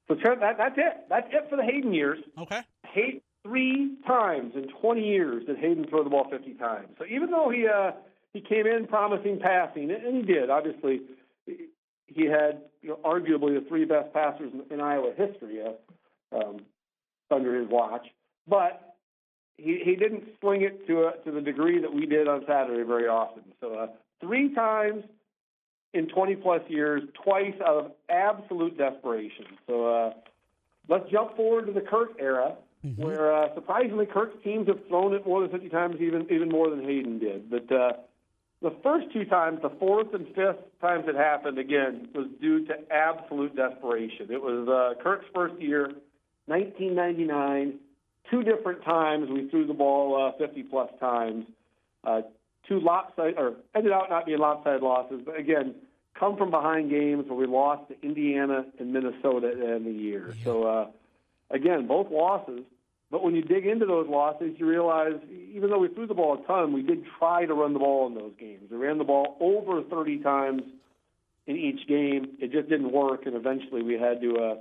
So 0.09 0.15
that, 0.15 0.57
that's 0.59 0.77
it. 0.77 1.07
That's 1.09 1.27
it 1.33 1.51
for 1.51 1.57
the 1.57 1.65
Hayden 1.65 1.93
years. 1.93 2.19
Okay. 2.39 2.61
Hayden 2.93 3.21
three 3.47 3.97
times 4.07 4.53
in 4.55 4.69
20 4.81 5.01
years 5.03 5.45
did 5.47 5.59
Hayden 5.59 5.87
throw 5.89 6.05
the 6.05 6.11
ball 6.11 6.27
50 6.31 6.55
times. 6.55 6.89
So 6.99 7.05
even 7.07 7.31
though 7.31 7.51
he 7.51 7.67
uh, 7.67 7.93
he 8.33 8.41
came 8.41 8.67
in 8.67 8.87
promising 8.87 9.39
passing, 9.41 9.91
and 9.91 10.17
he 10.17 10.23
did, 10.23 10.51
obviously, 10.51 11.01
he 11.47 12.27
had 12.27 12.63
you 12.83 12.91
know, 12.91 12.99
arguably 13.05 13.59
the 13.59 13.65
three 13.69 13.85
best 13.85 14.13
passers 14.13 14.53
in, 14.53 14.75
in 14.75 14.81
Iowa 14.81 15.13
history 15.17 15.61
uh, 15.63 16.37
um, 16.37 16.59
under 17.31 17.59
his 17.59 17.69
watch, 17.69 18.07
but 18.47 18.97
he 19.57 19.81
he 19.85 19.97
didn't 19.97 20.25
sling 20.41 20.63
it 20.63 20.87
to 20.87 21.05
a, 21.05 21.13
to 21.25 21.31
the 21.31 21.41
degree 21.41 21.81
that 21.81 21.93
we 21.93 22.07
did 22.07 22.29
on 22.29 22.45
Saturday 22.47 22.83
very 22.83 23.09
often. 23.09 23.43
So 23.61 23.75
uh, 23.75 23.87
three 24.21 24.55
times 24.55 25.05
in 25.95 26.09
20 26.09 26.37
plus 26.37 26.63
years, 26.69 27.03
twice 27.25 27.55
out 27.67 27.85
of 27.85 27.93
absolute 28.09 28.77
desperation. 28.77 29.47
So 29.67 29.87
uh, 29.87 30.13
let's 30.89 31.11
jump 31.11 31.37
forward 31.37 31.67
to 31.67 31.73
the 31.73 31.81
Kirk 31.81 32.13
era, 32.19 32.57
mm-hmm. 32.85 33.03
where 33.03 33.35
uh, 33.35 33.55
surprisingly 33.55 34.07
Kirk's 34.07 34.43
teams 34.45 34.69
have 34.69 34.87
thrown 34.89 35.15
it 35.15 35.27
more 35.27 35.41
than 35.43 35.51
50 35.51 35.69
times, 35.69 35.97
even 36.01 36.27
even 36.31 36.49
more 36.49 36.71
than 36.71 36.85
Hayden 36.85 37.19
did. 37.19 37.51
But 37.51 37.73
uh, 37.73 37.93
the 38.63 38.75
first 38.83 39.13
two 39.13 39.25
times, 39.25 39.61
the 39.63 39.71
fourth 39.79 40.15
and 40.15 40.27
fifth 40.29 40.81
times 40.81 41.05
it 41.07 41.15
happened, 41.15 41.59
again, 41.59 42.09
was 42.15 42.27
due 42.41 42.67
to 42.67 42.75
absolute 42.91 43.55
desperation. 43.55 44.29
It 44.31 44.41
was 44.41 44.69
uh, 44.69 45.03
Kirk's 45.03 45.27
first 45.35 45.61
year, 45.61 45.93
1999. 46.47 47.79
Two 48.31 48.43
different 48.43 48.83
times 48.83 49.29
we 49.31 49.49
threw 49.51 49.67
the 49.67 49.75
ball 49.75 50.33
uh, 50.35 50.39
50 50.39 50.63
plus 50.65 50.91
times. 50.99 51.47
Uh, 52.03 52.23
two 52.69 52.81
lopsided, 52.81 53.39
or 53.39 53.55
ended 53.75 53.93
out 53.93 54.11
not 54.11 54.27
being 54.27 54.39
lopsided 54.39 54.83
losses, 54.83 55.21
but 55.25 55.39
again, 55.39 55.75
come 56.19 56.37
from 56.37 56.51
behind 56.51 56.91
games 56.91 57.25
where 57.29 57.39
we 57.39 57.47
lost 57.47 57.89
to 57.89 57.97
Indiana 58.03 58.65
and 58.79 58.93
Minnesota 58.93 59.49
at 59.49 59.59
the 59.59 59.67
end 59.67 59.77
of 59.77 59.85
the 59.85 59.93
year. 59.93 60.35
Yeah. 60.39 60.45
So, 60.45 60.65
uh, 60.65 60.87
again, 61.51 61.87
both 61.87 62.11
losses. 62.11 62.65
But 63.11 63.23
when 63.23 63.37
you 63.37 63.43
dig 63.43 63.67
into 63.67 63.87
those 63.87 64.09
losses, 64.09 64.55
you 64.59 64.67
realize 64.67 65.15
even 65.31 65.71
though 65.71 65.79
we 65.79 65.89
threw 65.89 66.09
the 66.09 66.15
ball 66.15 66.43
a 66.43 66.47
ton, 66.47 66.73
we 66.73 66.83
did 66.83 67.05
try 67.19 67.47
to 67.47 67.55
run 67.55 67.73
the 67.73 67.79
ball 67.79 68.09
in 68.09 68.15
those 68.15 68.33
games. 68.39 68.69
We 68.71 68.77
ran 68.79 68.99
the 68.99 69.05
ball 69.05 69.37
over 69.41 69.83
30 69.83 70.19
times 70.19 70.63
in 71.47 71.57
each 71.57 71.87
game. 71.87 72.37
It 72.41 72.51
just 72.51 72.69
didn't 72.69 72.91
work, 72.91 73.27
and 73.27 73.37
eventually 73.37 73.83
we 73.83 73.95
had 73.95 74.21
to 74.23 74.37
uh, 74.37 74.55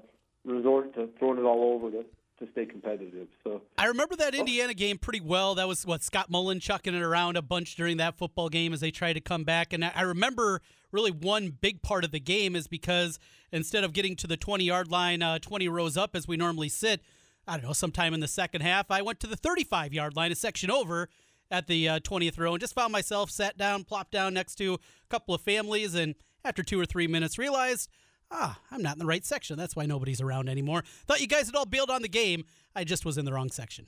resort 0.45 0.93
to 0.93 1.09
throwing 1.17 1.39
it 1.39 1.43
all 1.43 1.73
over 1.73 1.89
to 1.91 2.05
to 2.39 2.51
stay 2.51 2.65
competitive. 2.65 3.27
So 3.43 3.61
I 3.77 3.84
remember 3.95 4.17
that 4.17 4.35
Indiana 4.35 4.73
game 4.73 4.97
pretty 4.97 5.21
well. 5.21 5.55
That 5.55 5.69
was 5.69 5.85
what 5.85 6.03
Scott 6.03 6.29
Mullen 6.29 6.59
chucking 6.59 6.93
it 6.93 7.01
around 7.01 7.37
a 7.37 7.41
bunch 7.41 7.75
during 7.75 7.97
that 7.97 8.17
football 8.17 8.49
game 8.49 8.73
as 8.73 8.81
they 8.81 8.91
tried 8.91 9.13
to 9.13 9.21
come 9.21 9.45
back. 9.45 9.71
And 9.71 9.85
I 9.85 10.01
remember 10.01 10.61
really 10.91 11.11
one 11.11 11.49
big 11.49 11.81
part 11.81 12.03
of 12.03 12.11
the 12.11 12.19
game 12.19 12.55
is 12.55 12.67
because 12.67 13.19
instead 13.53 13.85
of 13.85 13.93
getting 13.93 14.17
to 14.17 14.27
the 14.27 14.35
20 14.35 14.65
yard 14.65 14.91
line, 14.91 15.21
uh, 15.21 15.39
20 15.39 15.69
rows 15.69 15.95
up 15.95 16.13
as 16.15 16.27
we 16.27 16.35
normally 16.35 16.67
sit, 16.67 17.01
I 17.47 17.53
don't 17.53 17.65
know, 17.65 17.73
sometime 17.73 18.13
in 18.13 18.19
the 18.19 18.27
second 18.27 18.61
half, 18.61 18.91
I 18.91 19.01
went 19.01 19.21
to 19.21 19.27
the 19.27 19.37
35 19.37 19.93
yard 19.93 20.15
line, 20.15 20.31
a 20.31 20.35
section 20.35 20.69
over 20.69 21.07
at 21.49 21.67
the 21.67 21.87
uh, 21.87 21.99
20th 21.99 22.37
row, 22.37 22.53
and 22.53 22.59
just 22.59 22.75
found 22.75 22.91
myself 22.91 23.31
sat 23.31 23.57
down, 23.57 23.85
plopped 23.85 24.11
down 24.11 24.33
next 24.33 24.55
to 24.55 24.73
a 24.73 24.79
couple 25.09 25.33
of 25.33 25.41
families, 25.41 25.95
and 25.95 26.15
after 26.43 26.63
two 26.63 26.79
or 26.79 26.85
three 26.85 27.07
minutes 27.07 27.37
realized 27.37 27.89
ah, 28.31 28.59
I'm 28.71 28.81
not 28.81 28.93
in 28.93 28.99
the 28.99 29.05
right 29.05 29.25
section. 29.25 29.57
That's 29.57 29.75
why 29.75 29.85
nobody's 29.85 30.21
around 30.21 30.49
anymore. 30.49 30.83
Thought 31.05 31.21
you 31.21 31.27
guys 31.27 31.47
had 31.47 31.55
all 31.55 31.65
bailed 31.65 31.89
on 31.89 32.01
the 32.01 32.09
game. 32.09 32.45
I 32.75 32.83
just 32.83 33.05
was 33.05 33.17
in 33.17 33.25
the 33.25 33.33
wrong 33.33 33.49
section. 33.49 33.87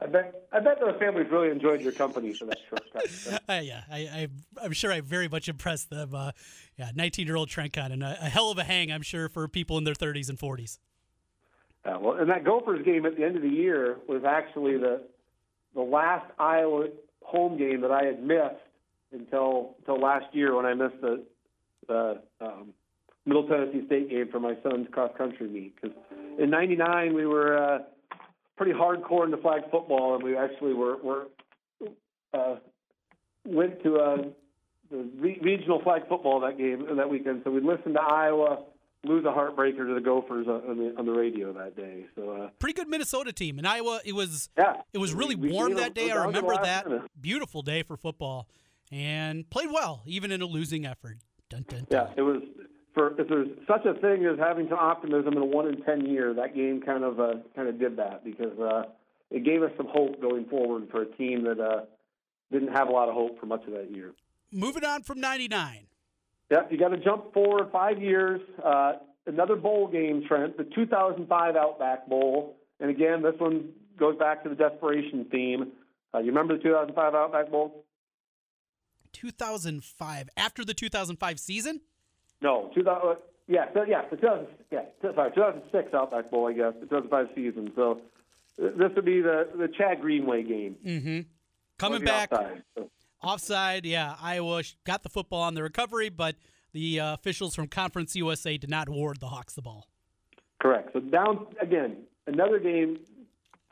I 0.00 0.06
bet 0.06 0.48
I 0.52 0.60
bet 0.60 0.80
those 0.80 0.98
families 0.98 1.28
really 1.30 1.50
enjoyed 1.50 1.80
your 1.80 1.92
company 1.92 2.34
for 2.34 2.46
that 2.46 2.58
short 2.68 2.82
time. 2.92 3.38
uh, 3.48 3.60
yeah, 3.60 3.82
I, 3.90 4.28
I, 4.60 4.64
am 4.64 4.72
sure 4.72 4.92
I 4.92 5.00
very 5.00 5.28
much 5.28 5.48
impressed 5.48 5.88
them. 5.88 6.14
Uh, 6.14 6.32
yeah, 6.76 6.90
19 6.94 7.26
year 7.26 7.36
old 7.36 7.48
Trent 7.48 7.72
Condon, 7.72 8.02
a, 8.02 8.18
a, 8.20 8.28
hell 8.28 8.50
of 8.50 8.58
a 8.58 8.64
hang, 8.64 8.92
I'm 8.92 9.02
sure, 9.02 9.28
for 9.28 9.46
people 9.48 9.78
in 9.78 9.84
their 9.84 9.94
30s 9.94 10.28
and 10.28 10.38
40s. 10.38 10.78
Uh, 11.84 11.98
well, 12.00 12.16
and 12.18 12.28
that 12.28 12.44
Gophers 12.44 12.84
game 12.84 13.06
at 13.06 13.16
the 13.16 13.24
end 13.24 13.36
of 13.36 13.42
the 13.42 13.48
year 13.48 13.96
was 14.08 14.24
actually 14.24 14.76
the 14.78 15.02
the 15.74 15.82
last 15.82 16.30
Iowa 16.38 16.88
home 17.22 17.56
game 17.56 17.80
that 17.80 17.90
I 17.90 18.04
had 18.04 18.22
missed 18.22 18.54
until 19.12 19.76
until 19.78 20.00
last 20.00 20.26
year 20.34 20.54
when 20.54 20.66
I 20.66 20.74
missed 20.74 21.00
the 21.00 21.24
the 21.86 22.22
um, 22.40 22.74
Middle 23.26 23.46
Tennessee 23.48 23.86
State 23.86 24.10
game 24.10 24.28
for 24.30 24.40
my 24.40 24.54
son's 24.62 24.88
cross 24.92 25.10
country 25.16 25.48
meet. 25.48 25.74
Because 25.80 25.96
in 26.38 26.50
'99 26.50 27.14
we 27.14 27.26
were 27.26 27.56
uh, 27.58 27.78
pretty 28.56 28.72
hardcore 28.72 29.24
into 29.24 29.38
flag 29.38 29.62
football, 29.70 30.14
and 30.14 30.22
we 30.22 30.36
actually 30.36 30.74
were, 30.74 30.96
were 30.98 31.26
uh, 32.32 32.56
went 33.46 33.82
to 33.82 33.96
uh, 33.96 34.16
the 34.90 35.08
re- 35.16 35.38
regional 35.42 35.80
flag 35.82 36.02
football 36.08 36.40
that 36.40 36.58
game 36.58 36.86
that 36.96 37.08
weekend. 37.08 37.42
So 37.44 37.50
we 37.50 37.60
listened 37.60 37.94
to 37.94 38.02
Iowa 38.02 38.64
lose 39.04 39.24
a 39.24 39.28
heartbreaker 39.28 39.86
to 39.86 39.94
the 39.94 40.00
Gophers 40.00 40.46
on 40.48 40.78
the 40.78 40.94
on 40.98 41.06
the 41.06 41.12
radio 41.12 41.52
that 41.52 41.76
day. 41.76 42.06
So 42.14 42.30
uh, 42.30 42.50
pretty 42.58 42.74
good 42.74 42.88
Minnesota 42.88 43.32
team 43.32 43.58
in 43.58 43.66
Iowa. 43.66 44.00
It 44.04 44.14
was 44.14 44.48
yeah. 44.56 44.74
It 44.92 44.98
was 44.98 45.14
really 45.14 45.34
we, 45.34 45.50
warm 45.52 45.74
we, 45.74 45.80
that 45.80 45.94
day. 45.94 46.10
I 46.10 46.24
remember 46.24 46.54
that 46.54 46.88
minute. 46.88 47.02
beautiful 47.20 47.62
day 47.62 47.82
for 47.82 47.96
football, 47.96 48.48
and 48.90 49.48
played 49.50 49.70
well 49.70 50.02
even 50.06 50.32
in 50.32 50.42
a 50.42 50.46
losing 50.46 50.86
effort. 50.86 51.18
Dun, 51.50 51.64
dun, 51.68 51.86
dun. 51.90 52.08
Yeah, 52.08 52.14
it 52.16 52.22
was 52.22 52.42
for 52.94 53.20
if 53.20 53.28
there's 53.28 53.48
such 53.66 53.84
a 53.84 53.94
thing 53.94 54.24
as 54.24 54.38
having 54.38 54.68
some 54.68 54.78
optimism 54.78 55.34
in 55.34 55.42
a 55.42 55.44
one 55.44 55.68
in 55.68 55.82
ten 55.82 56.06
year, 56.06 56.32
that 56.34 56.54
game 56.54 56.80
kind 56.80 57.02
of 57.04 57.20
uh, 57.20 57.34
kind 57.54 57.68
of 57.68 57.78
did 57.78 57.96
that 57.96 58.24
because 58.24 58.58
uh, 58.58 58.84
it 59.30 59.44
gave 59.44 59.62
us 59.62 59.70
some 59.76 59.88
hope 59.90 60.20
going 60.20 60.46
forward 60.46 60.88
for 60.90 61.02
a 61.02 61.06
team 61.16 61.44
that 61.44 61.60
uh, 61.60 61.82
didn't 62.52 62.72
have 62.72 62.88
a 62.88 62.92
lot 62.92 63.08
of 63.08 63.14
hope 63.14 63.38
for 63.40 63.46
much 63.46 63.64
of 63.66 63.72
that 63.72 63.90
year. 63.90 64.12
Moving 64.52 64.84
on 64.84 65.02
from 65.02 65.20
'99. 65.20 65.86
Yep, 66.50 66.68
you 66.70 66.78
got 66.78 66.88
to 66.88 66.98
jump 66.98 67.32
forward 67.34 67.68
five 67.72 68.00
years. 68.00 68.40
Uh, 68.64 68.92
another 69.26 69.56
bowl 69.56 69.88
game, 69.88 70.22
Trent, 70.28 70.56
the 70.56 70.64
2005 70.74 71.56
Outback 71.56 72.08
Bowl, 72.08 72.56
and 72.78 72.90
again, 72.90 73.22
this 73.22 73.34
one 73.38 73.70
goes 73.98 74.16
back 74.18 74.42
to 74.44 74.48
the 74.48 74.54
desperation 74.54 75.26
theme. 75.30 75.72
Uh, 76.14 76.18
you 76.18 76.26
remember 76.26 76.56
the 76.56 76.62
2005 76.62 77.14
Outback 77.14 77.50
Bowl? 77.50 77.84
2005 79.12 80.28
after 80.36 80.64
the 80.64 80.74
2005 80.74 81.40
season. 81.40 81.80
No, 82.44 82.70
2000. 82.74 83.08
Uh, 83.08 83.14
yeah, 83.48 83.64
so, 83.72 83.84
yeah, 83.88 84.02
the 84.10 84.16
2000, 84.16 84.46
yeah, 84.70 84.82
sorry, 85.00 85.30
2006 85.34 85.94
Outback 85.94 86.30
Bowl, 86.30 86.46
I 86.46 86.52
guess, 86.52 86.74
the 86.78 86.86
2005 86.86 87.28
season. 87.34 87.72
So 87.74 88.00
this 88.56 88.92
would 88.94 89.04
be 89.04 89.20
the 89.20 89.48
the 89.56 89.68
Chad 89.68 90.00
Greenway 90.00 90.42
game. 90.42 90.76
Mm-hmm. 90.84 91.20
Coming 91.78 92.04
back 92.04 92.30
offside, 92.32 92.62
so. 92.76 92.90
offside, 93.22 93.86
yeah. 93.86 94.14
Iowa 94.20 94.62
got 94.84 95.02
the 95.02 95.08
football 95.08 95.42
on 95.42 95.54
the 95.54 95.62
recovery, 95.62 96.10
but 96.10 96.36
the 96.72 97.00
uh, 97.00 97.14
officials 97.14 97.54
from 97.54 97.66
Conference 97.66 98.14
USA 98.14 98.56
did 98.58 98.70
not 98.70 98.88
award 98.88 99.20
the 99.20 99.28
Hawks 99.28 99.54
the 99.54 99.62
ball. 99.62 99.88
Correct. 100.60 100.90
So 100.92 101.00
down 101.00 101.46
again, 101.60 101.96
another 102.26 102.58
game. 102.58 103.00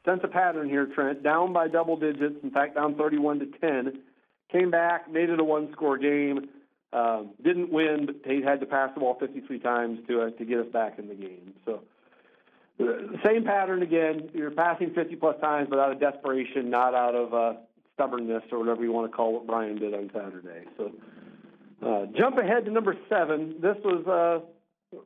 Sense 0.05 0.21
a 0.25 0.29
pattern 0.29 0.69
here, 0.69 0.87
Trent. 0.87 1.23
Down 1.23 1.53
by 1.53 1.69
double 1.69 1.97
digits. 1.97 2.43
In 2.43 2.51
fact, 2.51 2.75
down 2.75 2.97
31 2.97 3.39
to 3.39 3.47
10. 3.61 4.01
Came 4.51 4.71
back, 4.71 5.09
made 5.11 5.31
it 5.31 5.39
a 5.39 5.45
one-score 5.45 5.97
game. 5.97 6.49
Um, 6.93 7.31
didn't 7.43 7.73
win, 7.73 8.05
but 8.05 8.17
they 8.23 8.43
had 8.43 8.61
to 8.61 8.67
pass 8.67 8.91
the 8.93 9.01
ball 9.01 9.17
53 9.19 9.59
times 9.61 9.99
to 10.09 10.23
uh, 10.23 10.31
to 10.31 10.45
get 10.45 10.59
us 10.59 10.67
back 10.73 10.99
in 10.99 11.09
the 11.09 11.15
game. 11.15 11.55
So 11.65 11.81
the 12.79 13.19
same 13.25 13.45
pattern 13.45 13.83
again. 13.83 14.29
You're 14.35 14.51
passing 14.51 14.93
50 14.95 15.17
plus 15.17 15.41
times, 15.41 15.69
but 15.71 15.79
out 15.79 15.93
of 15.93 16.01
desperation, 16.01 16.69
not 16.69 16.95
out 16.95 17.15
of 17.15 17.33
uh, 17.33 17.59
stubbornness 17.95 18.43
or 18.53 18.59
whatever 18.59 18.83
you 18.83 18.93
want 18.93 19.11
to 19.11 19.17
call 19.17 19.33
what 19.33 19.47
Brian 19.47 19.79
did 19.79 19.95
on 19.95 20.11
Saturday. 20.13 20.65
So 20.77 20.93
uh, 21.87 22.07
jump 22.17 22.37
ahead 22.39 22.65
to 22.67 22.71
number 22.71 22.97
seven. 23.09 23.57
This 23.61 23.77
was 23.85 24.07
uh, 24.07 24.97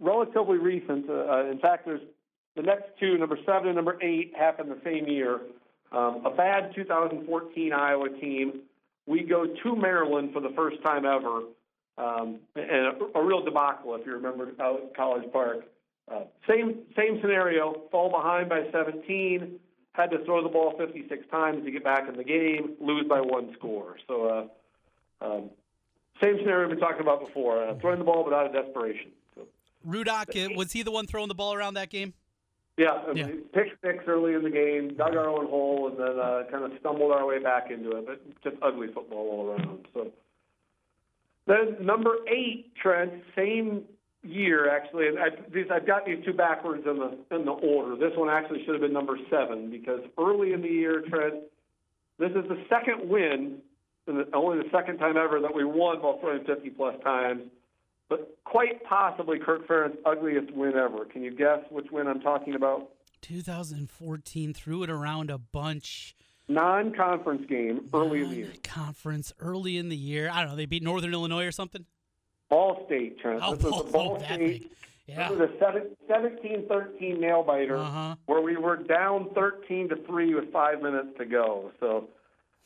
relatively 0.00 0.58
recent. 0.58 1.08
Uh, 1.08 1.12
uh 1.12 1.50
in 1.50 1.58
fact, 1.58 1.86
there's 1.86 2.02
the 2.56 2.62
next 2.62 2.90
two, 3.00 3.16
number 3.16 3.38
seven 3.46 3.68
and 3.68 3.76
number 3.76 3.98
eight, 4.02 4.32
happened 4.38 4.70
the 4.70 4.80
same 4.84 5.06
year. 5.06 5.40
Um, 5.92 6.22
a 6.24 6.30
bad 6.30 6.74
2014 6.74 7.72
Iowa 7.72 8.08
team 8.20 8.62
we 9.06 9.22
go 9.22 9.46
to 9.46 9.76
Maryland 9.76 10.30
for 10.32 10.40
the 10.40 10.52
first 10.54 10.82
time 10.82 11.04
ever, 11.04 11.42
um, 11.98 12.40
and 12.56 12.86
a, 13.14 13.18
a, 13.18 13.24
real 13.24 13.44
debacle 13.44 13.94
if 13.96 14.06
you 14.06 14.12
remember 14.12 14.50
out 14.60 14.80
at 14.82 14.96
College 14.96 15.30
Park. 15.32 15.64
Uh, 16.10 16.24
same 16.48 16.82
same 16.96 17.18
scenario, 17.20 17.82
fall 17.90 18.10
behind 18.10 18.48
by 18.48 18.62
17, 18.72 19.58
had 19.92 20.10
to 20.10 20.24
throw 20.24 20.42
the 20.42 20.48
ball 20.48 20.74
56 20.78 21.26
times 21.30 21.64
to 21.64 21.70
get 21.70 21.84
back 21.84 22.08
in 22.08 22.16
the 22.16 22.24
game, 22.24 22.74
lose 22.80 23.06
by 23.08 23.20
one 23.20 23.54
score. 23.58 23.96
So, 24.08 24.50
uh, 25.20 25.24
um, 25.24 25.50
same 26.22 26.38
scenario 26.38 26.68
we've 26.68 26.78
been 26.78 26.86
talking 26.86 27.02
about 27.02 27.26
before, 27.26 27.66
uh, 27.66 27.78
throwing 27.80 27.98
the 27.98 28.04
ball 28.04 28.24
but 28.24 28.32
out 28.32 28.46
of 28.46 28.52
desperation. 28.52 29.10
So. 29.34 29.42
Rudock, 29.86 30.56
was 30.56 30.72
he 30.72 30.82
the 30.82 30.90
one 30.90 31.06
throwing 31.06 31.28
the 31.28 31.34
ball 31.34 31.54
around 31.54 31.74
that 31.74 31.90
game? 31.90 32.14
Yeah, 32.78 33.02
yeah. 33.14 33.26
pick 33.52 33.78
six 33.84 34.04
early 34.06 34.32
in 34.32 34.42
the 34.42 34.50
game, 34.50 34.94
dug 34.96 35.14
our 35.14 35.28
own 35.28 35.46
hole, 35.46 35.88
and 35.88 35.98
then 35.98 36.18
uh, 36.18 36.44
kind 36.50 36.64
of 36.64 36.72
stumbled 36.80 37.12
our 37.12 37.26
way 37.26 37.38
back 37.38 37.70
into 37.70 37.90
it. 37.96 38.06
But 38.06 38.42
just 38.42 38.56
ugly 38.62 38.88
football 38.94 39.28
all 39.28 39.50
around. 39.50 39.86
So 39.92 40.10
then 41.46 41.84
number 41.84 42.16
eight, 42.28 42.74
Trent, 42.74 43.12
same 43.36 43.84
year, 44.22 44.70
actually, 44.74 45.08
and 45.08 45.18
I, 45.18 45.28
these, 45.52 45.66
I've 45.70 45.86
got 45.86 46.06
these 46.06 46.24
two 46.24 46.32
backwards 46.32 46.84
in 46.86 46.96
the 46.98 47.36
in 47.36 47.44
the 47.44 47.52
order. 47.52 47.96
This 47.96 48.16
one 48.16 48.30
actually 48.30 48.64
should 48.64 48.74
have 48.74 48.80
been 48.80 48.92
number 48.92 49.18
seven 49.28 49.70
because 49.70 50.00
early 50.18 50.52
in 50.52 50.62
the 50.62 50.68
year, 50.68 51.02
Trent, 51.08 51.34
this 52.18 52.30
is 52.30 52.48
the 52.48 52.64
second 52.70 53.08
win, 53.08 53.58
and 54.06 54.18
the, 54.18 54.28
only 54.34 54.58
the 54.58 54.70
second 54.70 54.98
time 54.98 55.16
ever 55.16 55.40
that 55.40 55.54
we 55.54 55.64
won 55.64 56.00
while 56.00 56.18
throwing 56.20 56.44
50 56.44 56.70
plus 56.70 56.94
times, 57.02 57.42
but 58.16 58.36
quite 58.44 58.84
possibly 58.84 59.38
Kirk 59.38 59.66
Ferentz' 59.66 59.96
ugliest 60.04 60.52
win 60.52 60.74
ever. 60.76 61.04
Can 61.06 61.22
you 61.22 61.34
guess 61.34 61.60
which 61.70 61.86
win 61.90 62.06
I'm 62.06 62.20
talking 62.20 62.54
about? 62.54 62.90
2014 63.22 64.52
threw 64.52 64.82
it 64.82 64.90
around 64.90 65.30
a 65.30 65.38
bunch. 65.38 66.14
Non-conference 66.48 67.46
game 67.48 67.88
early 67.94 68.22
in 68.22 68.30
the 68.30 68.36
year. 68.36 68.52
Conference 68.62 69.32
early 69.40 69.78
in 69.78 69.88
the 69.88 69.96
year. 69.96 70.28
I 70.30 70.40
don't 70.42 70.50
know. 70.50 70.56
They 70.56 70.66
beat 70.66 70.82
Northern 70.82 71.12
Illinois 71.14 71.46
or 71.46 71.52
something. 71.52 71.86
Ball 72.50 72.82
State, 72.86 73.18
Trent. 73.20 73.40
Oh, 73.42 73.54
this 73.54 73.64
was 73.64 73.72
Ball- 73.72 73.84
the 73.84 73.92
Ball 73.92 74.18
that 74.18 74.34
State. 74.34 74.72
Yeah. 75.06 75.28
This 75.30 75.38
was 75.38 75.86
a 76.08 76.12
17-13 76.12 77.18
nail 77.20 77.42
biter 77.42 77.76
Uh-huh. 77.76 78.16
where 78.26 78.40
we 78.40 78.56
were 78.56 78.76
down 78.76 79.30
13 79.34 79.88
to 79.88 79.96
three 80.06 80.34
with 80.34 80.52
five 80.52 80.82
minutes 80.82 81.08
to 81.18 81.24
go. 81.24 81.72
So 81.80 82.08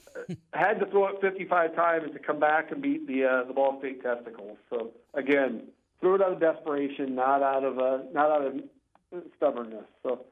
had 0.52 0.80
to 0.80 0.86
throw 0.86 1.08
it 1.08 1.20
55 1.20 1.74
times 1.74 2.12
to 2.12 2.18
come 2.18 2.40
back 2.40 2.70
and 2.70 2.82
beat 2.82 3.06
the 3.06 3.24
uh, 3.24 3.44
the 3.44 3.52
Ball 3.52 3.78
State 3.78 4.02
Testicles. 4.02 4.58
So 4.70 4.90
again, 5.14 5.68
threw 6.00 6.16
it 6.16 6.22
out 6.22 6.32
of 6.32 6.40
desperation, 6.40 7.14
not 7.14 7.42
out 7.42 7.64
of 7.64 7.78
uh, 7.78 7.98
not 8.12 8.30
out 8.30 8.46
of 8.46 9.22
stubbornness. 9.36 9.84
So 10.02 10.24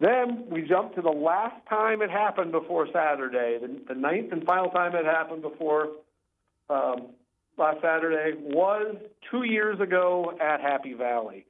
then 0.00 0.44
we 0.48 0.62
jumped 0.62 0.94
to 0.96 1.02
the 1.02 1.10
last 1.10 1.56
time 1.68 2.02
it 2.02 2.10
happened 2.10 2.52
before 2.52 2.88
Saturday, 2.92 3.58
the, 3.60 3.80
the 3.92 3.98
ninth 3.98 4.32
and 4.32 4.44
final 4.44 4.70
time 4.70 4.94
it 4.94 5.04
happened 5.04 5.42
before 5.42 5.88
um, 6.70 7.08
last 7.56 7.80
Saturday 7.82 8.36
was 8.38 8.96
two 9.30 9.42
years 9.42 9.80
ago 9.80 10.32
at 10.40 10.60
Happy 10.60 10.92
Valley, 10.92 11.46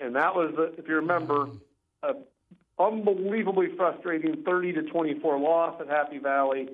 and 0.00 0.14
that 0.14 0.34
was, 0.34 0.54
if 0.78 0.86
you 0.86 0.96
remember, 0.96 1.48
unbelievably 2.82 3.68
frustrating 3.76 4.42
30 4.44 4.72
to 4.74 4.82
24 4.82 5.38
loss 5.38 5.80
at 5.80 5.88
Happy 5.88 6.18
Valley. 6.18 6.68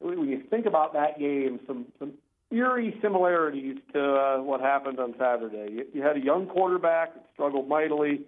When 0.00 0.28
you 0.28 0.42
think 0.50 0.66
about 0.66 0.92
that 0.94 1.18
game, 1.18 1.60
some 1.66 1.86
some 1.98 2.12
eerie 2.50 2.96
similarities 3.00 3.76
to 3.94 4.14
uh, 4.14 4.42
what 4.42 4.60
happened 4.60 4.98
on 4.98 5.14
Saturday. 5.18 5.72
You, 5.72 5.86
you 5.94 6.02
had 6.02 6.16
a 6.16 6.20
young 6.20 6.46
quarterback 6.46 7.14
that 7.14 7.24
struggled 7.32 7.68
mightily, 7.68 8.22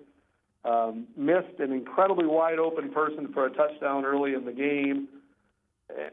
um, 0.64 1.06
missed 1.16 1.58
an 1.58 1.72
incredibly 1.72 2.26
wide 2.26 2.58
open 2.58 2.90
person 2.90 3.32
for 3.32 3.46
a 3.46 3.50
touchdown 3.50 4.04
early 4.04 4.34
in 4.34 4.44
the 4.44 4.52
game 4.52 5.08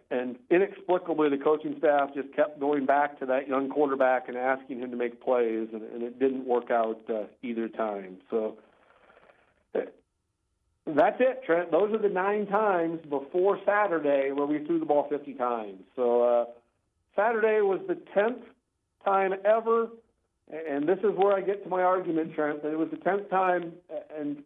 and 0.09 0.35
inexplicably 0.49 1.29
the 1.29 1.37
coaching 1.37 1.75
staff 1.79 2.13
just 2.13 2.33
kept 2.35 2.59
going 2.59 2.85
back 2.85 3.19
to 3.19 3.25
that 3.25 3.47
young 3.47 3.69
quarterback 3.69 4.27
and 4.27 4.37
asking 4.37 4.79
him 4.79 4.91
to 4.91 4.97
make 4.97 5.21
plays 5.21 5.69
and, 5.73 5.81
and 5.81 6.03
it 6.03 6.19
didn't 6.19 6.45
work 6.45 6.69
out 6.69 6.99
uh, 7.09 7.23
either 7.41 7.67
time 7.69 8.17
so 8.29 8.57
that's 10.95 11.17
it 11.19 11.41
trent 11.45 11.71
those 11.71 11.93
are 11.93 11.97
the 11.97 12.09
nine 12.09 12.45
times 12.47 12.99
before 13.09 13.59
saturday 13.65 14.31
where 14.31 14.45
we 14.45 14.63
threw 14.65 14.79
the 14.79 14.85
ball 14.85 15.07
50 15.09 15.33
times 15.33 15.81
so 15.95 16.21
uh, 16.23 16.45
saturday 17.15 17.61
was 17.61 17.79
the 17.87 17.97
10th 18.15 18.41
time 19.05 19.33
ever 19.45 19.89
and 20.67 20.87
this 20.87 20.99
is 20.99 21.11
where 21.15 21.35
i 21.35 21.41
get 21.41 21.63
to 21.63 21.69
my 21.69 21.81
argument 21.83 22.33
trent 22.33 22.61
that 22.63 22.71
it 22.71 22.77
was 22.77 22.89
the 22.89 22.97
10th 22.97 23.29
time 23.29 23.73
and 24.17 24.43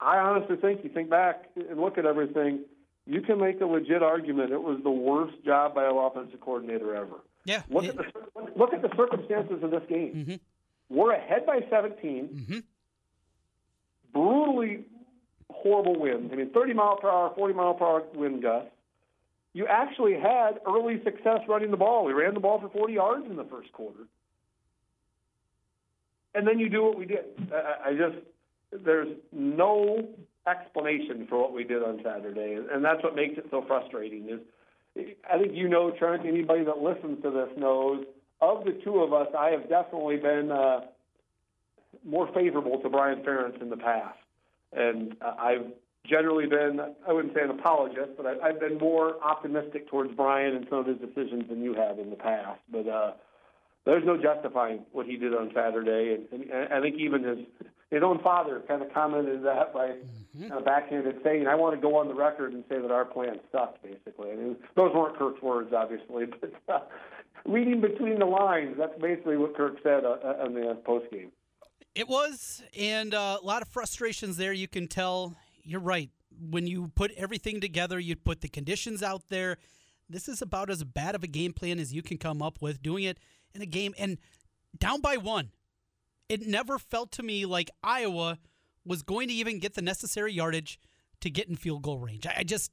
i 0.00 0.18
honestly 0.18 0.56
think 0.56 0.82
you 0.84 0.90
think 0.90 1.08
back 1.10 1.44
and 1.56 1.80
look 1.80 1.98
at 1.98 2.06
everything 2.06 2.60
you 3.06 3.22
can 3.22 3.40
make 3.40 3.58
a 3.60 3.64
legit 3.64 4.02
argument 4.02 4.52
it 4.52 4.62
was 4.62 4.80
the 4.82 4.90
worst 4.90 5.34
job 5.44 5.74
by 5.74 5.84
an 5.86 5.96
offensive 5.96 6.40
coordinator 6.40 6.94
ever. 6.94 7.16
Yeah. 7.46 7.62
Look 7.70 7.84
at 7.84 7.96
the 7.96 8.04
look 8.54 8.74
at 8.74 8.82
the 8.82 8.90
circumstances 8.94 9.62
of 9.62 9.70
this 9.70 9.82
game. 9.88 10.26
Mhm. 10.28 10.40
We're 10.90 11.12
ahead 11.12 11.46
by 11.46 11.60
17. 11.70 12.28
Mhm. 12.28 12.62
Brutally 14.12 14.84
horrible 15.62 15.98
wind. 15.98 16.30
I 16.32 16.36
mean, 16.36 16.50
30 16.50 16.74
mile 16.74 16.96
per 16.96 17.08
hour, 17.08 17.32
40 17.34 17.54
mile 17.54 17.74
per 17.74 17.84
hour 17.84 18.02
wind 18.14 18.42
gusts. 18.42 18.70
You 19.54 19.66
actually 19.66 20.14
had 20.14 20.60
early 20.66 21.02
success 21.04 21.40
running 21.48 21.70
the 21.70 21.76
ball. 21.76 22.04
We 22.04 22.12
ran 22.12 22.34
the 22.34 22.40
ball 22.40 22.60
for 22.60 22.68
40 22.68 22.92
yards 22.92 23.26
in 23.28 23.36
the 23.36 23.44
first 23.44 23.72
quarter. 23.72 24.04
And 26.34 26.46
then 26.46 26.58
you 26.58 26.68
do 26.68 26.82
what 26.84 26.98
we 26.98 27.06
did. 27.06 27.24
I, 27.52 27.90
I 27.90 27.92
just 27.94 28.16
there's 28.84 29.08
no 29.32 30.06
explanation 30.46 31.26
for 31.28 31.40
what 31.40 31.52
we 31.52 31.64
did 31.64 31.82
on 31.82 32.00
Saturday, 32.04 32.58
and 32.72 32.84
that's 32.84 33.02
what 33.02 33.16
makes 33.16 33.38
it 33.38 33.46
so 33.50 33.64
frustrating. 33.66 34.28
Is 34.28 35.06
I 35.30 35.38
think 35.38 35.54
you 35.54 35.68
know, 35.68 35.90
Trent. 35.98 36.26
Anybody 36.26 36.64
that 36.64 36.78
listens 36.78 37.22
to 37.22 37.30
this 37.30 37.48
knows. 37.56 38.04
Of 38.40 38.64
the 38.64 38.78
two 38.84 39.00
of 39.00 39.12
us, 39.12 39.26
I 39.36 39.50
have 39.50 39.68
definitely 39.68 40.16
been 40.18 40.52
uh, 40.52 40.82
more 42.04 42.28
favorable 42.32 42.78
to 42.80 42.88
Brian 42.88 43.24
Ferentz 43.24 43.60
in 43.60 43.68
the 43.68 43.76
past, 43.76 44.18
and 44.72 45.16
uh, 45.20 45.34
I've 45.38 45.66
generally 46.08 46.46
been 46.46 46.80
I 47.06 47.12
wouldn't 47.12 47.34
say 47.34 47.42
an 47.42 47.50
apologist, 47.50 48.10
but 48.16 48.26
I, 48.26 48.48
I've 48.48 48.60
been 48.60 48.78
more 48.78 49.22
optimistic 49.22 49.88
towards 49.88 50.14
Brian 50.14 50.54
and 50.56 50.66
some 50.70 50.78
of 50.80 50.86
his 50.86 50.98
decisions 50.98 51.48
than 51.48 51.62
you 51.62 51.74
have 51.74 51.98
in 51.98 52.10
the 52.10 52.16
past. 52.16 52.60
But 52.70 52.88
uh, 52.88 53.12
there's 53.84 54.04
no 54.04 54.16
justifying 54.16 54.80
what 54.92 55.06
he 55.06 55.16
did 55.16 55.34
on 55.34 55.50
Saturday, 55.54 56.18
and, 56.30 56.42
and 56.50 56.72
I 56.72 56.80
think 56.80 56.96
even 56.98 57.22
his 57.22 57.38
his 57.90 58.02
own 58.02 58.20
father 58.22 58.62
kind 58.68 58.82
of 58.82 58.92
commented 58.92 59.42
that 59.44 59.72
by 59.72 59.92
kind 60.38 60.52
of 60.52 60.64
backhanded 60.64 61.20
saying, 61.24 61.46
"I 61.46 61.54
want 61.54 61.74
to 61.74 61.80
go 61.80 61.96
on 61.96 62.08
the 62.08 62.14
record 62.14 62.52
and 62.52 62.64
say 62.68 62.78
that 62.80 62.90
our 62.90 63.04
plan 63.04 63.40
sucked." 63.50 63.82
Basically, 63.82 64.30
I 64.30 64.36
mean, 64.36 64.56
those 64.76 64.92
weren't 64.94 65.18
Kirk's 65.18 65.42
words, 65.42 65.72
obviously, 65.74 66.26
but 66.40 66.52
uh, 66.68 66.80
reading 67.46 67.80
between 67.80 68.18
the 68.18 68.26
lines, 68.26 68.76
that's 68.78 68.98
basically 69.00 69.36
what 69.38 69.56
Kirk 69.56 69.76
said 69.82 70.04
uh, 70.04 70.18
uh, 70.22 70.44
on 70.44 70.54
the 70.54 70.76
post 70.84 71.10
game. 71.10 71.32
It 71.98 72.06
was, 72.06 72.62
and 72.78 73.12
uh, 73.12 73.38
a 73.42 73.44
lot 73.44 73.60
of 73.60 73.66
frustrations 73.66 74.36
there. 74.36 74.52
You 74.52 74.68
can 74.68 74.86
tell. 74.86 75.34
You're 75.64 75.80
right. 75.80 76.10
When 76.48 76.64
you 76.64 76.92
put 76.94 77.10
everything 77.16 77.60
together, 77.60 77.98
you 77.98 78.14
put 78.14 78.40
the 78.40 78.48
conditions 78.48 79.02
out 79.02 79.22
there. 79.30 79.56
This 80.08 80.28
is 80.28 80.40
about 80.40 80.70
as 80.70 80.84
bad 80.84 81.16
of 81.16 81.24
a 81.24 81.26
game 81.26 81.52
plan 81.52 81.80
as 81.80 81.92
you 81.92 82.02
can 82.02 82.16
come 82.16 82.40
up 82.40 82.62
with. 82.62 82.80
Doing 82.84 83.02
it 83.02 83.18
in 83.52 83.62
a 83.62 83.66
game 83.66 83.96
and 83.98 84.18
down 84.78 85.00
by 85.00 85.16
one. 85.16 85.50
It 86.28 86.46
never 86.46 86.78
felt 86.78 87.10
to 87.12 87.24
me 87.24 87.44
like 87.46 87.68
Iowa 87.82 88.38
was 88.84 89.02
going 89.02 89.26
to 89.26 89.34
even 89.34 89.58
get 89.58 89.74
the 89.74 89.82
necessary 89.82 90.32
yardage 90.32 90.78
to 91.22 91.30
get 91.30 91.48
in 91.48 91.56
field 91.56 91.82
goal 91.82 91.98
range. 91.98 92.28
I 92.28 92.34
I 92.38 92.42
just 92.44 92.72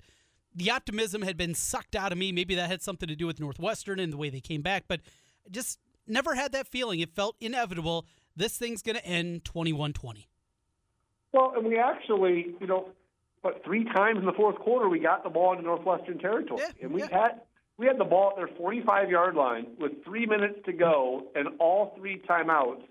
the 0.54 0.70
optimism 0.70 1.24
had 1.24 1.36
been 1.36 1.56
sucked 1.56 1.96
out 1.96 2.12
of 2.12 2.20
me. 2.20 2.32
Maybe 2.32 2.54
that 2.54 2.70
had 2.70 2.84
something 2.84 3.10
to 3.10 3.16
do 3.16 3.26
with 3.26 3.40
Northwestern 3.40 4.00
and 4.00 4.14
the 4.14 4.18
way 4.18 4.30
they 4.30 4.40
came 4.40 4.62
back, 4.62 4.84
but 4.88 5.00
I 5.48 5.50
just 5.50 5.80
never 6.06 6.36
had 6.36 6.52
that 6.52 6.68
feeling. 6.68 7.00
It 7.00 7.10
felt 7.10 7.38
inevitable. 7.40 8.06
This 8.36 8.58
thing's 8.58 8.82
going 8.82 8.98
to 8.98 9.06
end 9.06 9.46
21 9.46 9.94
20. 9.94 10.28
Well, 11.32 11.54
and 11.56 11.66
we 11.66 11.78
actually, 11.78 12.56
you 12.60 12.68
know, 12.68 12.90
but 13.44 13.64
three 13.64 13.84
times 13.84 14.20
in 14.20 14.26
the 14.26 14.34
fourth 14.34 14.58
quarter 14.58 14.90
we 14.90 15.00
got 15.00 15.24
the 15.24 15.30
ball 15.30 15.52
into 15.52 15.64
Northwestern 15.64 16.18
territory, 16.18 16.62
Yeah, 16.62 16.86
and 16.86 16.94
we 16.94 17.02
yeah. 17.02 17.10
had 17.12 17.42
we 17.78 17.86
had 17.88 17.98
the 18.00 18.06
ball 18.06 18.30
at 18.32 18.38
their 18.38 18.48
45 18.58 19.10
yard 19.10 19.36
line 19.36 19.68
with 19.80 20.04
three 20.06 20.26
minutes 20.26 20.60
to 20.66 20.74
go 20.74 21.28
and 21.36 21.50
all 21.60 21.94
three 21.98 22.22
timeouts, 22.28 22.82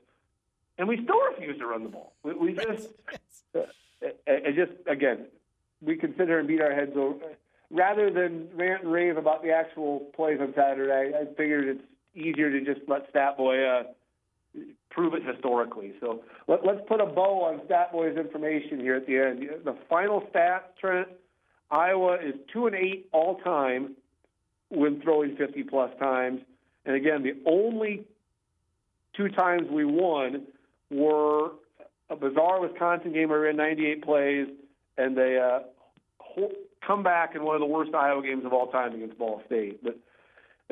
and 0.78 0.86
we 0.86 1.02
still 1.02 1.20
refused 1.30 1.58
to 1.60 1.66
run 1.66 1.84
the 1.84 1.88
ball. 1.88 2.12
We, 2.22 2.34
we 2.34 2.52
just, 2.52 2.88
uh, 3.54 3.60
I 4.28 4.52
just 4.54 4.72
again, 4.86 5.26
we 5.80 5.98
here 5.98 6.38
and 6.38 6.48
beat 6.48 6.60
our 6.60 6.74
heads 6.74 6.92
over. 6.96 7.24
Rather 7.70 8.10
than 8.10 8.48
rant 8.54 8.84
and 8.84 8.92
rave 8.92 9.16
about 9.16 9.42
the 9.42 9.50
actual 9.50 10.00
plays 10.14 10.38
on 10.40 10.52
Saturday, 10.54 11.12
I 11.16 11.24
figured 11.34 11.66
it's 11.66 11.84
easier 12.14 12.50
to 12.50 12.60
just 12.60 12.86
let 12.88 13.12
Statboy 13.12 13.80
uh, 13.80 14.60
prove 14.94 15.14
it 15.14 15.22
historically. 15.24 15.92
So 16.00 16.22
let, 16.46 16.64
let's 16.64 16.80
put 16.86 17.00
a 17.00 17.06
bow 17.06 17.42
on 17.42 17.60
Statboy's 17.66 18.16
information 18.16 18.78
here 18.78 18.94
at 18.94 19.06
the 19.06 19.18
end. 19.18 19.46
The 19.64 19.76
final 19.90 20.22
stats, 20.32 20.62
Trent, 20.80 21.08
Iowa 21.70 22.14
is 22.14 22.34
two 22.52 22.66
and 22.66 22.76
eight 22.76 23.08
all 23.12 23.36
time 23.40 23.96
when 24.70 25.00
throwing 25.02 25.36
50 25.36 25.64
plus 25.64 25.90
times. 25.98 26.40
And 26.86 26.94
again, 26.94 27.22
the 27.22 27.34
only 27.44 28.04
two 29.16 29.28
times 29.30 29.68
we 29.70 29.84
won 29.84 30.46
were 30.90 31.52
a 32.10 32.16
bizarre 32.16 32.60
Wisconsin 32.60 33.12
game 33.12 33.30
where 33.30 33.40
we 33.40 33.46
ran 33.46 33.56
98 33.56 34.04
plays 34.04 34.46
and 34.96 35.18
a 35.18 35.40
uh, 35.40 35.58
whole 36.20 36.52
comeback 36.86 37.34
in 37.34 37.42
one 37.42 37.56
of 37.56 37.60
the 37.60 37.66
worst 37.66 37.94
Iowa 37.94 38.22
games 38.22 38.44
of 38.44 38.52
all 38.52 38.70
time 38.70 38.94
against 38.94 39.18
Ball 39.18 39.42
State. 39.46 39.82
But 39.82 39.98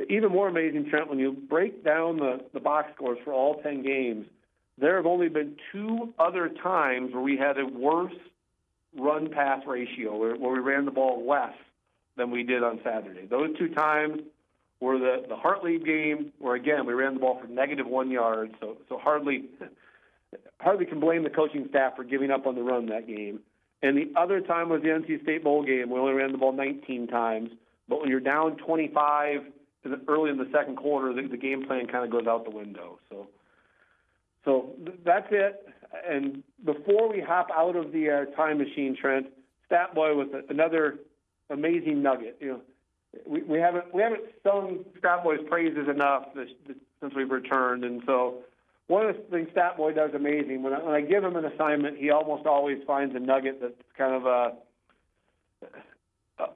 even 0.09 0.33
more 0.33 0.48
amazing, 0.48 0.88
Trent, 0.88 1.09
when 1.09 1.18
you 1.18 1.33
break 1.33 1.85
down 1.85 2.16
the, 2.16 2.40
the 2.52 2.61
box 2.61 2.92
scores 2.94 3.18
for 3.24 3.33
all 3.33 3.61
10 3.62 3.83
games, 3.83 4.26
there 4.78 4.96
have 4.96 5.07
only 5.07 5.28
been 5.28 5.57
two 5.70 6.14
other 6.18 6.48
times 6.48 7.12
where 7.12 7.22
we 7.22 7.37
had 7.37 7.59
a 7.59 7.66
worse 7.66 8.14
run 8.96 9.31
pass 9.31 9.62
ratio, 9.66 10.16
where, 10.16 10.35
where 10.35 10.52
we 10.52 10.61
ran 10.61 10.85
the 10.85 10.90
ball 10.90 11.26
less 11.28 11.55
than 12.16 12.31
we 12.31 12.42
did 12.42 12.62
on 12.62 12.81
Saturday. 12.85 13.26
Those 13.26 13.57
two 13.59 13.68
times 13.68 14.22
were 14.81 14.98
the, 14.98 15.24
the 15.28 15.37
Hartlieb 15.37 15.85
game, 15.85 16.33
where 16.38 16.55
again 16.55 16.87
we 16.87 16.92
ran 16.94 17.14
the 17.14 17.20
ball 17.20 17.38
for 17.40 17.46
negative 17.46 17.87
one 17.87 18.11
yard. 18.11 18.55
So 18.61 18.76
so 18.88 18.98
hardly 18.98 19.44
hardly 20.61 20.87
can 20.87 21.00
blame 21.00 21.22
the 21.22 21.31
coaching 21.31 21.66
staff 21.70 21.96
for 21.96 22.05
giving 22.05 22.31
up 22.31 22.46
on 22.46 22.55
the 22.55 22.62
run 22.62 22.87
that 22.87 23.07
game. 23.07 23.40
And 23.83 23.96
the 23.96 24.12
other 24.16 24.40
time 24.40 24.68
was 24.68 24.83
the 24.83 24.88
NC 24.88 25.22
State 25.22 25.42
bowl 25.42 25.64
game. 25.64 25.90
We 25.90 25.98
only 25.98 26.12
ran 26.12 26.33
the 26.33 26.38
ball 26.38 26.52
19 26.52 27.09
times. 27.09 27.50
But 27.88 28.00
when 28.00 28.11
you're 28.11 28.20
down 28.20 28.57
25 28.59 29.40
in 29.40 29.44
the, 29.44 29.61
early 30.08 30.30
in 30.30 30.38
the 30.38 30.48
second 30.52 30.76
quarter, 30.76 31.12
the, 31.12 31.28
the 31.28 31.36
game 31.36 31.66
plan 31.66 31.86
kind 31.86 32.04
of 32.04 32.10
goes 32.10 32.26
out 32.26 32.44
the 32.44 32.50
window. 32.50 32.98
So 33.10 33.28
so 34.44 34.70
th- 34.84 34.98
that's 35.04 35.28
it. 35.30 35.68
And 36.08 36.42
before 36.64 37.08
we 37.08 37.20
hop 37.20 37.48
out 37.54 37.76
of 37.76 37.92
the 37.92 38.10
uh, 38.10 38.36
time 38.36 38.58
machine, 38.58 38.96
Trent, 38.98 39.26
Stat 39.66 39.94
Boy 39.94 40.16
with 40.16 40.28
a, 40.34 40.42
another 40.48 40.98
amazing 41.50 42.02
nugget. 42.02 42.38
You 42.40 42.48
know, 42.48 42.60
we, 43.26 43.42
we 43.42 43.58
haven't 43.58 43.92
we 43.94 44.02
haven't 44.02 44.22
sung 44.42 44.84
Stat 44.98 45.22
Boy's 45.22 45.40
praises 45.48 45.88
enough 45.88 46.34
this, 46.34 46.48
this, 46.66 46.76
since 47.00 47.14
we've 47.14 47.30
returned, 47.30 47.84
and 47.84 48.02
so 48.06 48.38
one 48.86 49.06
of 49.06 49.16
the 49.16 49.22
things 49.24 49.48
Stat 49.52 49.76
Boy 49.76 49.92
does 49.92 50.10
amazing 50.14 50.62
when 50.62 50.72
I, 50.72 50.82
when 50.82 50.94
I 50.94 51.00
give 51.00 51.22
him 51.22 51.36
an 51.36 51.44
assignment, 51.44 51.98
he 51.98 52.10
almost 52.10 52.46
always 52.46 52.78
finds 52.86 53.14
a 53.14 53.20
nugget 53.20 53.60
that's 53.60 53.74
kind 53.96 54.14
of 54.14 54.26
a, 54.26 54.52
a 56.42 56.46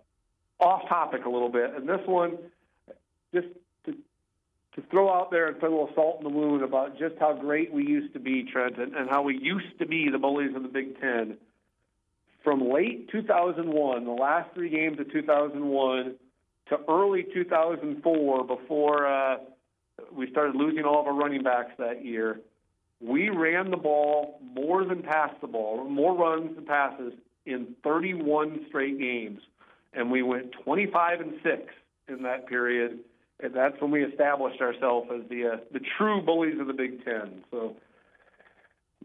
off 0.58 0.88
topic 0.88 1.24
a 1.24 1.30
little 1.30 1.50
bit. 1.50 1.74
And 1.76 1.88
this 1.88 2.00
one, 2.06 2.38
just 3.36 3.54
to 3.84 3.94
to 4.74 4.82
throw 4.90 5.12
out 5.12 5.30
there 5.30 5.48
and 5.48 5.58
put 5.58 5.68
a 5.68 5.70
little 5.70 5.90
salt 5.94 6.18
in 6.18 6.24
the 6.24 6.30
wound 6.30 6.62
about 6.62 6.98
just 6.98 7.14
how 7.18 7.32
great 7.32 7.72
we 7.72 7.86
used 7.86 8.12
to 8.12 8.20
be, 8.20 8.44
Trent, 8.44 8.78
and, 8.78 8.94
and 8.94 9.08
how 9.08 9.22
we 9.22 9.38
used 9.38 9.78
to 9.78 9.86
be 9.86 10.10
the 10.10 10.18
bullies 10.18 10.54
of 10.54 10.62
the 10.62 10.68
Big 10.68 11.00
Ten. 11.00 11.38
From 12.44 12.70
late 12.70 13.10
2001, 13.10 14.04
the 14.04 14.10
last 14.10 14.54
three 14.54 14.68
games 14.68 15.00
of 15.00 15.10
2001, 15.10 16.14
to 16.68 16.78
early 16.88 17.26
2004, 17.32 18.44
before 18.44 19.06
uh, 19.06 19.36
we 20.12 20.30
started 20.30 20.54
losing 20.54 20.84
all 20.84 21.00
of 21.00 21.06
our 21.06 21.14
running 21.14 21.42
backs 21.42 21.72
that 21.78 22.04
year, 22.04 22.40
we 23.00 23.30
ran 23.30 23.70
the 23.70 23.76
ball 23.76 24.40
more 24.42 24.84
than 24.84 25.02
passed 25.02 25.40
the 25.40 25.46
ball, 25.46 25.84
more 25.88 26.14
runs 26.14 26.54
than 26.54 26.66
passes 26.66 27.14
in 27.46 27.74
31 27.82 28.66
straight 28.68 28.98
games, 28.98 29.40
and 29.94 30.10
we 30.10 30.22
went 30.22 30.52
25 30.64 31.20
and 31.20 31.32
six 31.42 31.72
in 32.08 32.22
that 32.22 32.46
period 32.46 32.98
and 33.40 33.54
that's 33.54 33.80
when 33.80 33.90
we 33.90 34.04
established 34.04 34.60
ourselves 34.60 35.08
as 35.14 35.28
the 35.28 35.46
uh, 35.46 35.56
the 35.72 35.80
true 35.98 36.22
bullies 36.22 36.58
of 36.60 36.66
the 36.66 36.72
Big 36.72 37.04
Ten. 37.04 37.44
So 37.50 37.76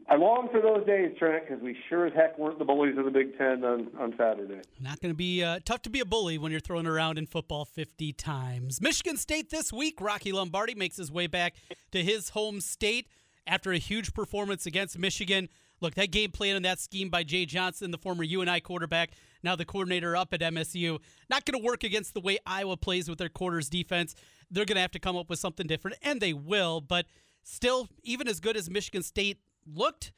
I 0.10 0.16
long 0.16 0.50
for 0.52 0.62
those 0.62 0.86
days, 0.86 1.16
Trent, 1.18 1.48
because 1.48 1.62
we 1.62 1.78
sure 1.90 2.08
as 2.08 2.14
heck 2.14 2.38
weren't 2.38 2.60
the 2.60 2.66
bullies 2.66 2.98
of 2.98 3.06
the 3.06 3.12
Big 3.12 3.38
Ten 3.38 3.64
on, 3.64 3.88
on 4.00 4.14
Saturday. 4.18 4.62
Not 4.80 5.00
going 5.00 5.14
to 5.14 5.18
be 5.18 5.44
uh, 5.44 5.60
tough 5.64 5.82
to 5.84 5.90
be 5.90 6.00
a 6.00 6.06
bully 6.06 6.38
when 6.38 6.52
you're 6.52 6.62
thrown 6.62 6.88
around 6.88 7.18
in 7.18 7.28
football 7.28 7.66
50 7.66 8.14
times. 8.14 8.82
Michigan 8.82 9.18
State 9.18 9.50
this 9.50 9.72
week, 9.72 10.02
Rocky 10.02 10.32
Lombardi 10.32 10.76
makes 10.76 10.98
his 10.98 11.12
way 11.12 11.28
back 11.28 11.56
to 11.92 12.04
his 12.04 12.30
home 12.30 12.62
state 12.62 13.08
after 13.46 13.72
a 13.72 13.78
huge 13.78 14.14
performance 14.14 14.66
against 14.66 14.98
Michigan. 14.98 15.50
Look, 15.82 15.96
that 15.96 16.12
game 16.12 16.30
plan 16.32 16.56
and 16.56 16.64
that 16.64 16.80
scheme 16.80 17.10
by 17.10 17.24
Jay 17.24 17.46
Johnson, 17.46 17.90
the 17.92 17.98
former 17.98 18.24
UNI 18.24 18.62
quarterback, 18.62 19.12
now 19.44 19.56
the 19.56 19.66
coordinator 19.66 20.16
up 20.16 20.32
at 20.34 20.40
MSU, 20.42 21.00
not 21.30 21.44
going 21.44 21.60
to 21.60 21.66
work 21.66 21.84
against 21.84 22.14
the 22.14 22.22
way 22.22 22.38
Iowa 22.46 22.78
plays 22.78 23.10
with 23.10 23.18
their 23.18 23.30
quarters 23.30 23.68
defense. 23.68 24.14
They're 24.52 24.66
going 24.66 24.76
to 24.76 24.82
have 24.82 24.92
to 24.92 25.00
come 25.00 25.16
up 25.18 25.30
with 25.30 25.40
something 25.40 25.66
different, 25.66 25.98
and 26.04 26.22
they 26.22 26.34
will. 26.34 26.82
But 26.82 27.08
still, 27.44 27.90
even 28.04 28.28
as 28.28 28.40
good 28.40 28.56
as 28.56 28.70
Michigan 28.70 29.02
State 29.02 29.40
looked, 29.66 30.12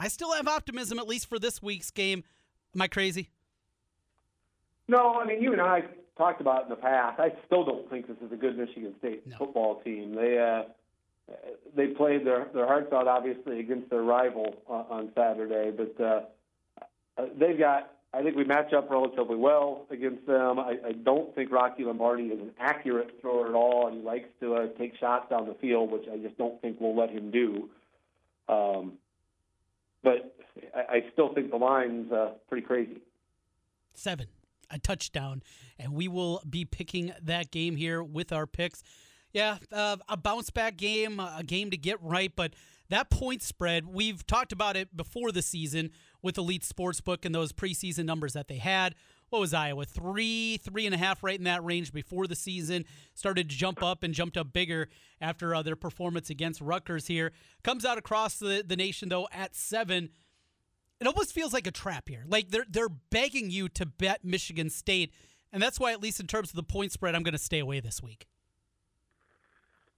I 0.00 0.08
still 0.08 0.32
have 0.32 0.48
optimism, 0.48 0.98
at 0.98 1.06
least 1.06 1.28
for 1.28 1.38
this 1.38 1.62
week's 1.62 1.92
game. 1.92 2.24
Am 2.74 2.82
I 2.82 2.88
crazy? 2.88 3.30
No, 4.88 5.14
I 5.20 5.24
mean, 5.24 5.40
you 5.40 5.52
and 5.52 5.60
I 5.62 5.84
talked 6.18 6.40
about 6.40 6.62
it 6.62 6.64
in 6.64 6.70
the 6.70 6.76
past. 6.76 7.20
I 7.20 7.32
still 7.46 7.64
don't 7.64 7.88
think 7.88 8.08
this 8.08 8.16
is 8.24 8.32
a 8.32 8.36
good 8.36 8.58
Michigan 8.58 8.94
State 8.98 9.26
No. 9.26 9.36
football 9.38 9.80
team. 9.82 10.14
They 10.14 10.38
uh, 10.38 10.64
they 11.76 11.88
played 11.88 12.26
their 12.26 12.48
their 12.54 12.66
hearts 12.66 12.92
out, 12.92 13.08
obviously, 13.08 13.60
against 13.60 13.90
their 13.90 14.02
rival 14.02 14.56
on, 14.68 15.10
Saturday, 15.14 15.70
but 15.70 16.04
uh, 16.04 16.20
they've 17.38 17.58
got. 17.58 17.90
I 18.12 18.22
think 18.22 18.36
we 18.36 18.44
match 18.44 18.72
up 18.72 18.88
relatively 18.90 19.34
well 19.34 19.86
against 19.90 20.24
them. 20.26 20.60
I, 20.60 20.76
I 20.86 20.92
don't 20.92 21.34
think 21.34 21.50
Rocky 21.50 21.82
Lombardi 21.82 22.26
is 22.26 22.38
an 22.38 22.52
accurate 22.60 23.18
thrower 23.20 23.48
at 23.48 23.54
all, 23.54 23.88
and 23.88 23.96
he 23.96 24.02
likes 24.04 24.28
to 24.38 24.54
uh, 24.54 24.66
take 24.78 24.96
shots 24.98 25.28
down 25.30 25.48
the 25.48 25.54
field, 25.54 25.90
which 25.90 26.04
I 26.12 26.18
just 26.18 26.38
don't 26.38 26.60
think 26.62 26.76
we'll 26.78 26.96
let 26.96 27.10
him 27.10 27.32
do. 27.32 27.68
Um, 28.48 28.92
but 30.04 30.36
I, 30.76 30.96
I 30.96 31.04
still 31.12 31.34
think 31.34 31.50
the 31.50 31.56
line's 31.56 32.12
uh, 32.12 32.34
pretty 32.48 32.64
crazy. 32.64 33.00
seven, 33.94 34.26
a 34.70 34.78
touchdown, 34.78 35.42
and 35.78 35.92
we 35.92 36.06
will 36.06 36.40
be 36.48 36.64
picking 36.64 37.12
that 37.22 37.50
game 37.50 37.74
here 37.74 38.00
with 38.00 38.32
our 38.32 38.46
picks. 38.46 38.84
Yeah, 39.34 39.58
uh, 39.72 39.96
a 40.08 40.16
bounce 40.16 40.50
back 40.50 40.76
game, 40.76 41.18
a 41.18 41.42
game 41.44 41.70
to 41.72 41.76
get 41.76 42.00
right, 42.00 42.32
but 42.34 42.54
that 42.88 43.10
point 43.10 43.42
spread, 43.42 43.84
we've 43.84 44.24
talked 44.24 44.52
about 44.52 44.76
it 44.76 44.96
before 44.96 45.32
the 45.32 45.42
season 45.42 45.90
with 46.22 46.38
Elite 46.38 46.62
Sportsbook 46.62 47.24
and 47.24 47.34
those 47.34 47.52
preseason 47.52 48.04
numbers 48.04 48.34
that 48.34 48.46
they 48.46 48.58
had. 48.58 48.94
What 49.30 49.40
was 49.40 49.52
Iowa? 49.52 49.86
Three, 49.86 50.58
three 50.58 50.86
and 50.86 50.94
a 50.94 50.98
half, 50.98 51.24
right 51.24 51.36
in 51.36 51.44
that 51.44 51.64
range 51.64 51.92
before 51.92 52.28
the 52.28 52.36
season. 52.36 52.84
Started 53.14 53.50
to 53.50 53.56
jump 53.56 53.82
up 53.82 54.04
and 54.04 54.14
jumped 54.14 54.36
up 54.36 54.52
bigger 54.52 54.88
after 55.20 55.52
uh, 55.52 55.62
their 55.62 55.74
performance 55.74 56.30
against 56.30 56.60
Rutgers 56.60 57.08
here. 57.08 57.32
Comes 57.64 57.84
out 57.84 57.98
across 57.98 58.36
the, 58.36 58.62
the 58.64 58.76
nation, 58.76 59.08
though, 59.08 59.26
at 59.32 59.56
seven 59.56 60.10
it 61.00 61.08
almost 61.08 61.32
feels 61.32 61.52
like 61.52 61.66
a 61.66 61.72
trap 61.72 62.08
here. 62.08 62.24
Like 62.28 62.50
they're 62.50 62.66
they're 62.70 62.88
begging 62.88 63.50
you 63.50 63.68
to 63.70 63.84
bet 63.84 64.24
Michigan 64.24 64.70
State, 64.70 65.12
and 65.52 65.60
that's 65.60 65.80
why, 65.80 65.92
at 65.92 66.00
least 66.00 66.20
in 66.20 66.28
terms 66.28 66.50
of 66.50 66.56
the 66.56 66.62
point 66.62 66.92
spread, 66.92 67.16
I'm 67.16 67.24
going 67.24 67.32
to 67.32 67.38
stay 67.38 67.58
away 67.58 67.80
this 67.80 68.00
week. 68.00 68.26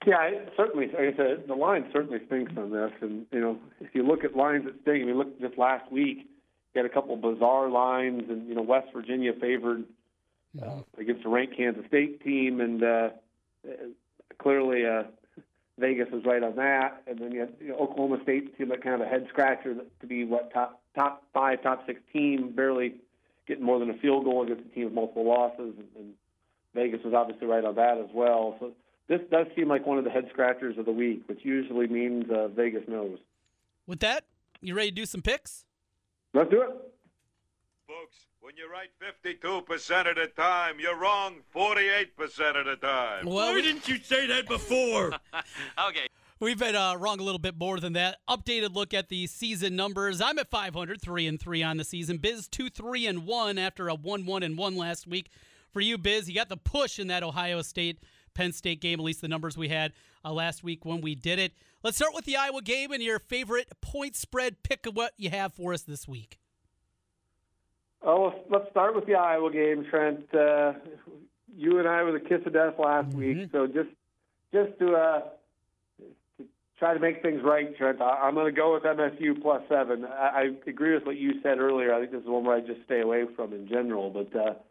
Yeah, 0.05 0.23
it 0.25 0.53
certainly. 0.57 0.87
Like 0.87 1.15
I 1.15 1.17
said, 1.17 1.45
the 1.49 1.55
line 1.55 1.89
certainly 1.93 2.19
stinks 2.27 2.53
on 2.57 2.71
this. 2.71 2.93
And 3.01 3.27
you 3.33 3.41
know, 3.41 3.59
if 3.81 3.95
you 3.95 4.03
look 4.03 4.25
at 4.25 4.37
lines 4.37 4.65
that 4.65 4.75
stink, 4.83 5.03
I 5.03 5.07
mean, 5.07 5.17
look 5.17 5.41
just 5.41 5.59
last 5.59 5.91
week, 5.91 6.29
you 6.75 6.83
had 6.83 6.85
a 6.85 6.93
couple 6.93 7.17
bizarre 7.17 7.71
lines, 7.71 8.25
and 8.29 8.47
you 8.49 8.55
know, 8.55 8.63
West 8.63 8.89
Virginia 8.95 9.33
favored 9.41 9.85
uh, 10.63 10.81
against 10.99 11.25
a 11.25 11.29
ranked 11.29 11.57
Kansas 11.57 11.85
State 11.89 12.23
team, 12.23 12.61
and 12.61 12.83
uh, 12.83 13.09
uh, 13.67 13.73
clearly 14.39 14.87
uh, 14.87 15.05
Vegas 15.79 16.09
was 16.13 16.25
right 16.25 16.43
on 16.43 16.57
that. 16.57 17.03
And 17.07 17.19
then 17.19 17.33
you 17.33 17.41
had 17.41 17.55
you 17.61 17.69
know, 17.69 17.77
Oklahoma 17.77 18.19
State 18.23 18.55
seemed 18.59 18.71
like 18.71 18.83
kind 18.83 18.95
of 18.95 19.01
a 19.01 19.11
head 19.11 19.27
scratcher 19.31 19.75
to 20.01 20.07
be 20.07 20.25
what 20.25 20.53
top 20.53 20.81
top 20.95 21.25
five, 21.33 21.63
top 21.63 21.87
six 21.87 22.01
team, 22.13 22.53
barely 22.55 22.95
getting 23.49 23.65
more 23.65 23.79
than 23.79 23.91
a 23.91 23.99
field 23.99 24.25
goal 24.25 24.43
against 24.43 24.71
a 24.71 24.75
team 24.75 24.85
with 24.85 24.93
multiple 24.93 25.27
losses, 25.27 25.75
and, 25.79 25.89
and 25.97 26.15
Vegas 26.75 27.01
was 27.05 27.15
obviously 27.15 27.47
right 27.47 27.65
on 27.65 27.75
that 27.77 27.99
as 27.99 28.11
well. 28.13 28.57
So 28.61 28.73
this 29.09 29.21
does 29.31 29.47
seem 29.55 29.69
like 29.69 29.87
one 29.87 29.99
of 29.99 30.05
the 30.05 30.11
head 30.11 30.29
scratchers 30.33 30.79
of 30.79 30.85
the 30.85 30.93
week, 30.93 31.23
which 31.27 31.41
usually 31.45 31.87
means 31.87 32.25
uh, 32.31 32.49
Vegas 32.49 32.83
knows. 32.89 33.19
With 33.87 34.01
that, 34.01 34.25
you 34.61 34.75
ready 34.75 34.91
to 34.91 34.95
do 34.95 35.07
some 35.07 35.23
picks? 35.23 35.65
Let's 36.35 36.51
do 36.51 36.63
it. 36.63 36.71
Folks, 37.87 38.17
when 38.41 38.55
you're 38.57 38.71
right 38.71 38.89
52% 39.01 40.11
of 40.11 40.17
the 40.17 40.27
time, 40.37 40.77
you're 40.81 40.99
wrong 40.99 41.37
48% 41.55 42.09
of 42.59 42.67
the 42.67 42.77
time. 42.81 43.27
Well, 43.27 43.55
we, 43.55 43.63
didn't 43.63 43.89
you 43.89 43.99
say 44.03 44.27
that 44.27 44.49
before? 44.49 45.13
Okay. 45.89 46.09
we've 46.41 46.59
been 46.59 46.75
uh, 46.75 46.97
wrong 46.97 47.21
a 47.21 47.23
little 47.23 47.39
bit 47.39 47.57
more 47.57 47.79
than 47.79 47.93
that. 47.93 48.17
Updated 48.29 48.75
look 48.75 48.93
at 48.93 49.09
the 49.09 49.27
season 49.29 49.77
numbers. 49.77 50.21
I'm 50.21 50.39
at 50.39 50.51
500, 50.51 51.01
three 51.01 51.27
and 51.29 51.39
three 51.39 51.63
on 51.63 51.77
the 51.77 51.85
season. 51.85 52.19
Biz 52.19 52.49
two, 52.49 52.71
three 52.71 53.07
and 53.07 53.25
one 53.25 53.57
after 53.57 53.89
a 53.89 53.95
one, 53.95 54.27
one 54.27 54.43
and 54.43 54.59
one 54.59 54.77
last 54.77 55.07
week. 55.07 55.29
For 55.73 55.81
you, 55.81 55.97
Biz, 55.99 56.29
you 56.29 56.35
got 56.35 56.49
the 56.49 56.57
push 56.57 56.99
in 56.99 57.07
that 57.09 57.23
Ohio 57.23 57.63
State 57.63 57.99
Penn 58.37 58.53
State 58.53 58.81
game, 58.81 59.01
at 59.01 59.05
least 59.05 59.23
the 59.23 59.29
numbers 59.29 59.57
we 59.57 59.69
had 59.69 59.93
uh, 60.25 60.31
last 60.31 60.63
week 60.63 60.85
when 60.85 61.01
we 61.01 61.15
did 61.15 61.39
it. 61.39 61.53
Let's 61.83 61.97
start 61.97 62.15
with 62.15 62.27
the 62.27 62.37
Iowa 62.37 62.61
game 62.61 62.93
and 62.93 63.03
your 63.03 63.19
favorite 63.19 63.73
point 63.81 64.15
spread 64.15 64.63
pick 64.63 64.87
of 64.87 64.95
what 64.95 65.13
you 65.17 65.31
have 65.31 65.55
for 65.55 65.73
us 65.73 65.83
this 65.83 66.07
week. 66.07 66.39
Oh, 68.03 68.25
let's, 68.25 68.39
let's 68.51 68.71
start 68.71 68.95
with 68.95 69.07
the 69.07 69.15
Iowa 69.15 69.51
game, 69.51 69.87
Trent. 69.89 70.33
Uh, 70.35 70.75
you 71.57 71.79
and 71.79 71.89
I 71.89 72.03
were 72.03 72.13
the 72.13 72.21
kiss 72.21 72.41
of 72.45 72.53
death 72.53 72.75
last 72.79 73.15
week, 73.15 73.49
so 73.51 73.67
just 73.67 73.89
just 74.53 74.79
to, 74.79 74.95
uh, 74.95 75.21
to 76.39 76.45
try 76.79 76.95
to 76.95 77.01
make 77.01 77.23
things 77.23 77.41
right, 77.43 77.77
Trent, 77.77 78.01
I, 78.01 78.21
I'm 78.23 78.35
going 78.35 78.47
to 78.47 78.53
go 78.53 78.75
with 78.75 78.85
MSU 78.85 79.41
plus 79.41 79.63
seven. 79.69 80.05
I, 80.05 80.29
I 80.67 80.69
agree 80.71 80.95
with 80.95 81.05
what 81.07 81.17
you 81.17 81.41
said 81.43 81.59
earlier. 81.59 81.95
I 81.95 82.01
think 82.01 82.13
this 82.13 82.23
is 82.23 82.29
one 82.29 82.45
where 82.45 82.57
I 82.57 82.61
just 82.61 82.85
stay 82.85 83.01
away 83.01 83.25
from 83.35 83.55
in 83.55 83.67
general, 83.67 84.11
but. 84.11 84.67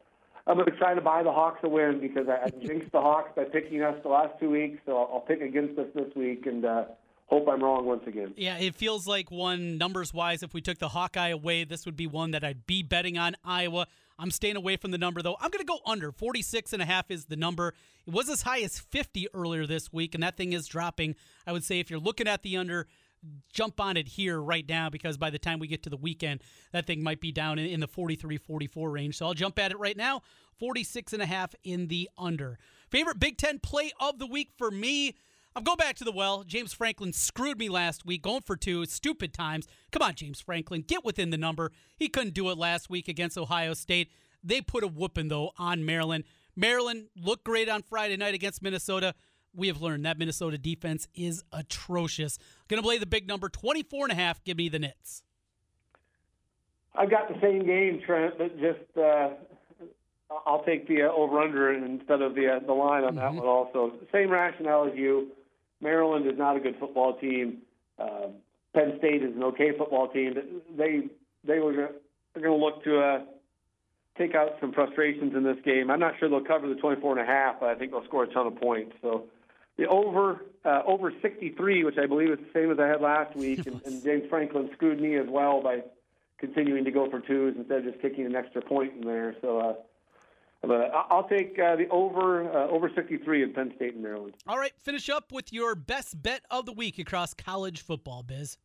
I'm 0.47 0.57
going 0.57 0.71
to 0.71 1.01
buy 1.01 1.23
the 1.23 1.31
Hawks 1.31 1.59
a 1.63 1.69
win 1.69 1.99
because 1.99 2.27
I, 2.29 2.45
I 2.45 2.49
jinxed 2.49 2.91
the 2.91 3.01
Hawks 3.01 3.31
by 3.35 3.45
picking 3.45 3.81
us 3.81 3.95
the 4.03 4.09
last 4.09 4.39
two 4.39 4.51
weeks, 4.51 4.79
so 4.85 4.95
I'll, 4.95 5.15
I'll 5.15 5.19
pick 5.21 5.41
against 5.41 5.79
us 5.79 5.87
this 5.95 6.13
week 6.15 6.45
and 6.45 6.63
uh, 6.63 6.85
hope 7.25 7.47
I'm 7.49 7.63
wrong 7.63 7.85
once 7.85 8.03
again. 8.05 8.33
Yeah, 8.37 8.57
it 8.57 8.75
feels 8.75 9.07
like 9.07 9.31
one 9.31 9.77
numbers 9.77 10.13
wise. 10.13 10.43
If 10.43 10.53
we 10.53 10.61
took 10.61 10.77
the 10.77 10.89
Hawkeye 10.89 11.29
away, 11.29 11.63
this 11.63 11.85
would 11.85 11.95
be 11.95 12.05
one 12.05 12.31
that 12.31 12.43
I'd 12.43 12.67
be 12.67 12.83
betting 12.83 13.17
on 13.17 13.35
Iowa. 13.43 13.87
I'm 14.19 14.31
staying 14.31 14.55
away 14.55 14.77
from 14.77 14.91
the 14.91 14.97
number 14.99 15.21
though. 15.23 15.35
I'm 15.41 15.49
going 15.49 15.65
to 15.65 15.71
go 15.71 15.79
under 15.85 16.11
46 16.11 16.73
and 16.73 16.81
a 16.81 16.85
half 16.85 17.09
is 17.09 17.25
the 17.25 17.35
number. 17.35 17.73
It 18.05 18.13
was 18.13 18.29
as 18.29 18.43
high 18.43 18.61
as 18.61 18.77
50 18.79 19.29
earlier 19.33 19.65
this 19.65 19.91
week, 19.91 20.13
and 20.13 20.23
that 20.23 20.37
thing 20.37 20.53
is 20.53 20.67
dropping. 20.67 21.15
I 21.47 21.51
would 21.51 21.63
say 21.63 21.79
if 21.79 21.89
you're 21.89 21.99
looking 21.99 22.27
at 22.27 22.43
the 22.43 22.55
under, 22.57 22.87
jump 23.51 23.79
on 23.79 23.97
it 23.97 24.07
here 24.07 24.41
right 24.41 24.67
now 24.67 24.89
because 24.89 25.17
by 25.17 25.29
the 25.29 25.39
time 25.39 25.59
we 25.59 25.67
get 25.67 25.83
to 25.83 25.89
the 25.89 25.97
weekend, 25.97 26.41
that 26.71 26.85
thing 26.85 27.03
might 27.03 27.21
be 27.21 27.31
down 27.31 27.59
in, 27.59 27.67
in 27.67 27.79
the 27.79 27.87
43 27.87 28.37
44 28.37 28.89
range. 28.89 29.17
So 29.17 29.25
I'll 29.25 29.33
jump 29.33 29.59
at 29.59 29.71
it 29.71 29.79
right 29.79 29.97
now. 29.97 30.21
46 30.59 31.13
and 31.13 31.21
a 31.21 31.25
half 31.25 31.53
in 31.63 31.87
the 31.87 32.09
under. 32.17 32.57
Favorite 32.89 33.19
Big 33.19 33.37
Ten 33.37 33.59
play 33.59 33.91
of 33.99 34.19
the 34.19 34.27
week 34.27 34.49
for 34.57 34.71
me. 34.71 35.15
I'm 35.57 35.63
going 35.63 35.77
back 35.77 35.95
to 35.97 36.03
the 36.03 36.11
well. 36.11 36.43
James 36.43 36.73
Franklin 36.73 37.13
screwed 37.13 37.57
me 37.57 37.69
last 37.69 38.05
week, 38.05 38.21
going 38.21 38.41
for 38.41 38.57
two, 38.57 38.85
stupid 38.85 39.33
times. 39.33 39.67
Come 39.91 40.01
on, 40.01 40.13
James 40.13 40.41
Franklin, 40.41 40.81
get 40.81 41.05
within 41.05 41.29
the 41.29 41.37
number. 41.37 41.71
He 41.95 42.09
couldn't 42.09 42.33
do 42.33 42.49
it 42.49 42.57
last 42.57 42.89
week 42.89 43.07
against 43.07 43.37
Ohio 43.37 43.73
State. 43.73 44.11
They 44.43 44.59
put 44.59 44.83
a 44.83 44.87
whooping, 44.87 45.29
though, 45.29 45.51
on 45.57 45.85
Maryland. 45.85 46.25
Maryland 46.57 47.07
looked 47.15 47.45
great 47.45 47.69
on 47.69 47.83
Friday 47.83 48.17
night 48.17 48.33
against 48.33 48.61
Minnesota. 48.61 49.15
We 49.55 49.67
have 49.67 49.81
learned 49.81 50.05
that 50.05 50.17
Minnesota 50.17 50.57
defense 50.57 51.07
is 51.15 51.43
atrocious. 51.51 52.37
Going 52.67 52.81
to 52.81 52.85
play 52.85 52.97
the 52.97 53.05
big 53.05 53.27
number 53.27 53.49
24 53.49 54.05
and 54.05 54.11
a 54.11 54.15
half. 54.15 54.43
Give 54.43 54.57
me 54.57 54.69
the 54.69 54.79
Nits. 54.79 55.23
I've 56.97 57.09
got 57.09 57.27
the 57.27 57.39
same 57.41 57.65
game, 57.65 58.01
Trent, 58.05 58.37
but 58.37 58.57
just 58.57 58.97
uh, 58.97 59.29
I'll 60.45 60.63
take 60.63 60.87
the 60.87 61.03
uh, 61.03 61.11
over 61.11 61.41
under 61.41 61.73
instead 61.73 62.21
of 62.21 62.35
the 62.35 62.55
uh, 62.55 62.65
the 62.65 62.73
line 62.73 63.03
on 63.03 63.15
that 63.15 63.33
one. 63.33 63.45
Also, 63.45 63.93
same 64.11 64.29
rationale 64.29 64.87
as 64.87 64.93
you. 64.95 65.31
Maryland 65.81 66.25
is 66.25 66.37
not 66.37 66.55
a 66.55 66.59
good 66.59 66.77
football 66.79 67.17
team. 67.17 67.57
Uh, 67.99 68.27
Penn 68.73 68.95
State 68.99 69.23
is 69.23 69.35
an 69.35 69.43
okay 69.43 69.71
football 69.77 70.07
team. 70.07 70.35
They 70.77 71.03
they 71.45 71.59
were 71.59 71.73
gonna, 71.73 71.89
they're 72.33 72.43
going 72.43 72.59
to 72.59 72.65
look 72.65 72.83
to 72.83 72.99
uh, 72.99 73.19
take 74.17 74.35
out 74.35 74.51
some 74.59 74.71
frustrations 74.71 75.33
in 75.35 75.43
this 75.43 75.57
game. 75.63 75.89
I'm 75.89 75.99
not 75.99 76.13
sure 76.19 76.29
they'll 76.29 76.43
cover 76.43 76.67
the 76.67 76.75
24 76.75 77.19
and 77.19 77.21
a 77.21 77.31
half, 77.31 77.59
but 77.59 77.69
I 77.69 77.75
think 77.75 77.91
they'll 77.91 78.05
score 78.05 78.23
a 78.23 78.33
ton 78.33 78.47
of 78.47 78.55
points. 78.55 78.93
So 79.01 79.25
the 79.77 79.87
over 79.87 80.45
uh, 80.63 80.81
over 80.85 81.11
63, 81.21 81.83
which 81.83 81.97
I 81.97 82.05
believe 82.05 82.29
is 82.29 82.39
the 82.39 82.59
same 82.59 82.71
as 82.71 82.79
I 82.79 82.87
had 82.87 83.01
last 83.01 83.35
week, 83.37 83.65
and, 83.65 83.81
and 83.85 84.03
James 84.03 84.23
Franklin 84.29 84.69
screwed 84.73 84.99
me 84.99 85.15
as 85.15 85.27
well 85.27 85.61
by 85.61 85.83
continuing 86.37 86.83
to 86.85 86.91
go 86.91 87.09
for 87.09 87.19
twos 87.19 87.55
instead 87.57 87.79
of 87.79 87.85
just 87.85 88.01
kicking 88.01 88.25
an 88.25 88.35
extra 88.35 88.61
point 88.61 88.93
in 88.93 89.01
there. 89.01 89.35
So. 89.41 89.59
Uh, 89.59 89.73
but 90.61 90.91
I'll 91.11 91.27
take 91.27 91.59
uh, 91.59 91.75
the 91.75 91.87
over 91.89 92.51
uh, 92.51 92.67
over 92.69 92.89
63 92.95 93.43
in 93.43 93.53
Penn 93.53 93.73
State 93.75 93.93
and 93.93 94.01
Maryland. 94.01 94.33
All 94.47 94.57
right, 94.57 94.71
finish 94.79 95.09
up 95.09 95.31
with 95.31 95.53
your 95.53 95.75
best 95.75 96.19
bet 96.19 96.41
of 96.49 96.65
the 96.65 96.73
week 96.73 96.97
across 96.97 97.35
college 97.35 97.81
football, 97.81 98.23
Biz. 98.23 98.57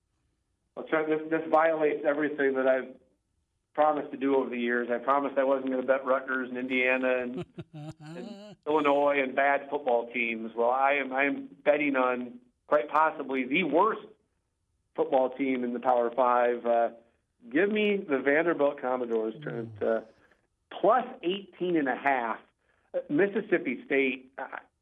I'll 0.77 0.85
try, 0.85 1.05
this, 1.05 1.21
this 1.29 1.43
violates 1.51 2.03
everything 2.07 2.55
that 2.55 2.67
I've 2.67 2.89
promised 3.75 4.11
to 4.11 4.17
do 4.17 4.37
over 4.37 4.51
the 4.51 4.59
years. 4.59 4.89
I 4.93 4.99
promised 4.99 5.39
I 5.39 5.45
wasn't 5.45 5.71
going 5.71 5.81
to 5.81 5.87
bet 5.87 6.05
Rutgers 6.05 6.49
and 6.49 6.59
Indiana 6.59 7.23
and, 7.23 7.45
and 8.05 8.57
Illinois 8.67 9.21
and 9.23 9.35
bad 9.35 9.69
football 9.71 10.09
teams. 10.13 10.53
Well, 10.57 10.71
I 10.71 10.95
am 10.95 11.13
I 11.13 11.25
am 11.25 11.49
betting 11.65 11.97
on 11.97 12.35
quite 12.67 12.89
possibly 12.89 13.45
the 13.45 13.65
worst 13.65 14.03
football 14.97 15.31
team 15.31 15.65
in 15.65 15.73
the 15.73 15.81
Power 15.81 16.11
Five. 16.15 16.67
Uh, 16.67 16.89
give 17.53 17.71
me 17.71 17.97
the 17.97 18.19
Vanderbilt 18.19 18.81
Commodores, 18.81 19.35
Trent. 19.43 19.71
Uh, 19.81 20.01
plus 20.81 21.05
18 21.23 21.77
and. 21.77 21.89
Mississippi 23.09 23.83
State, 23.87 24.33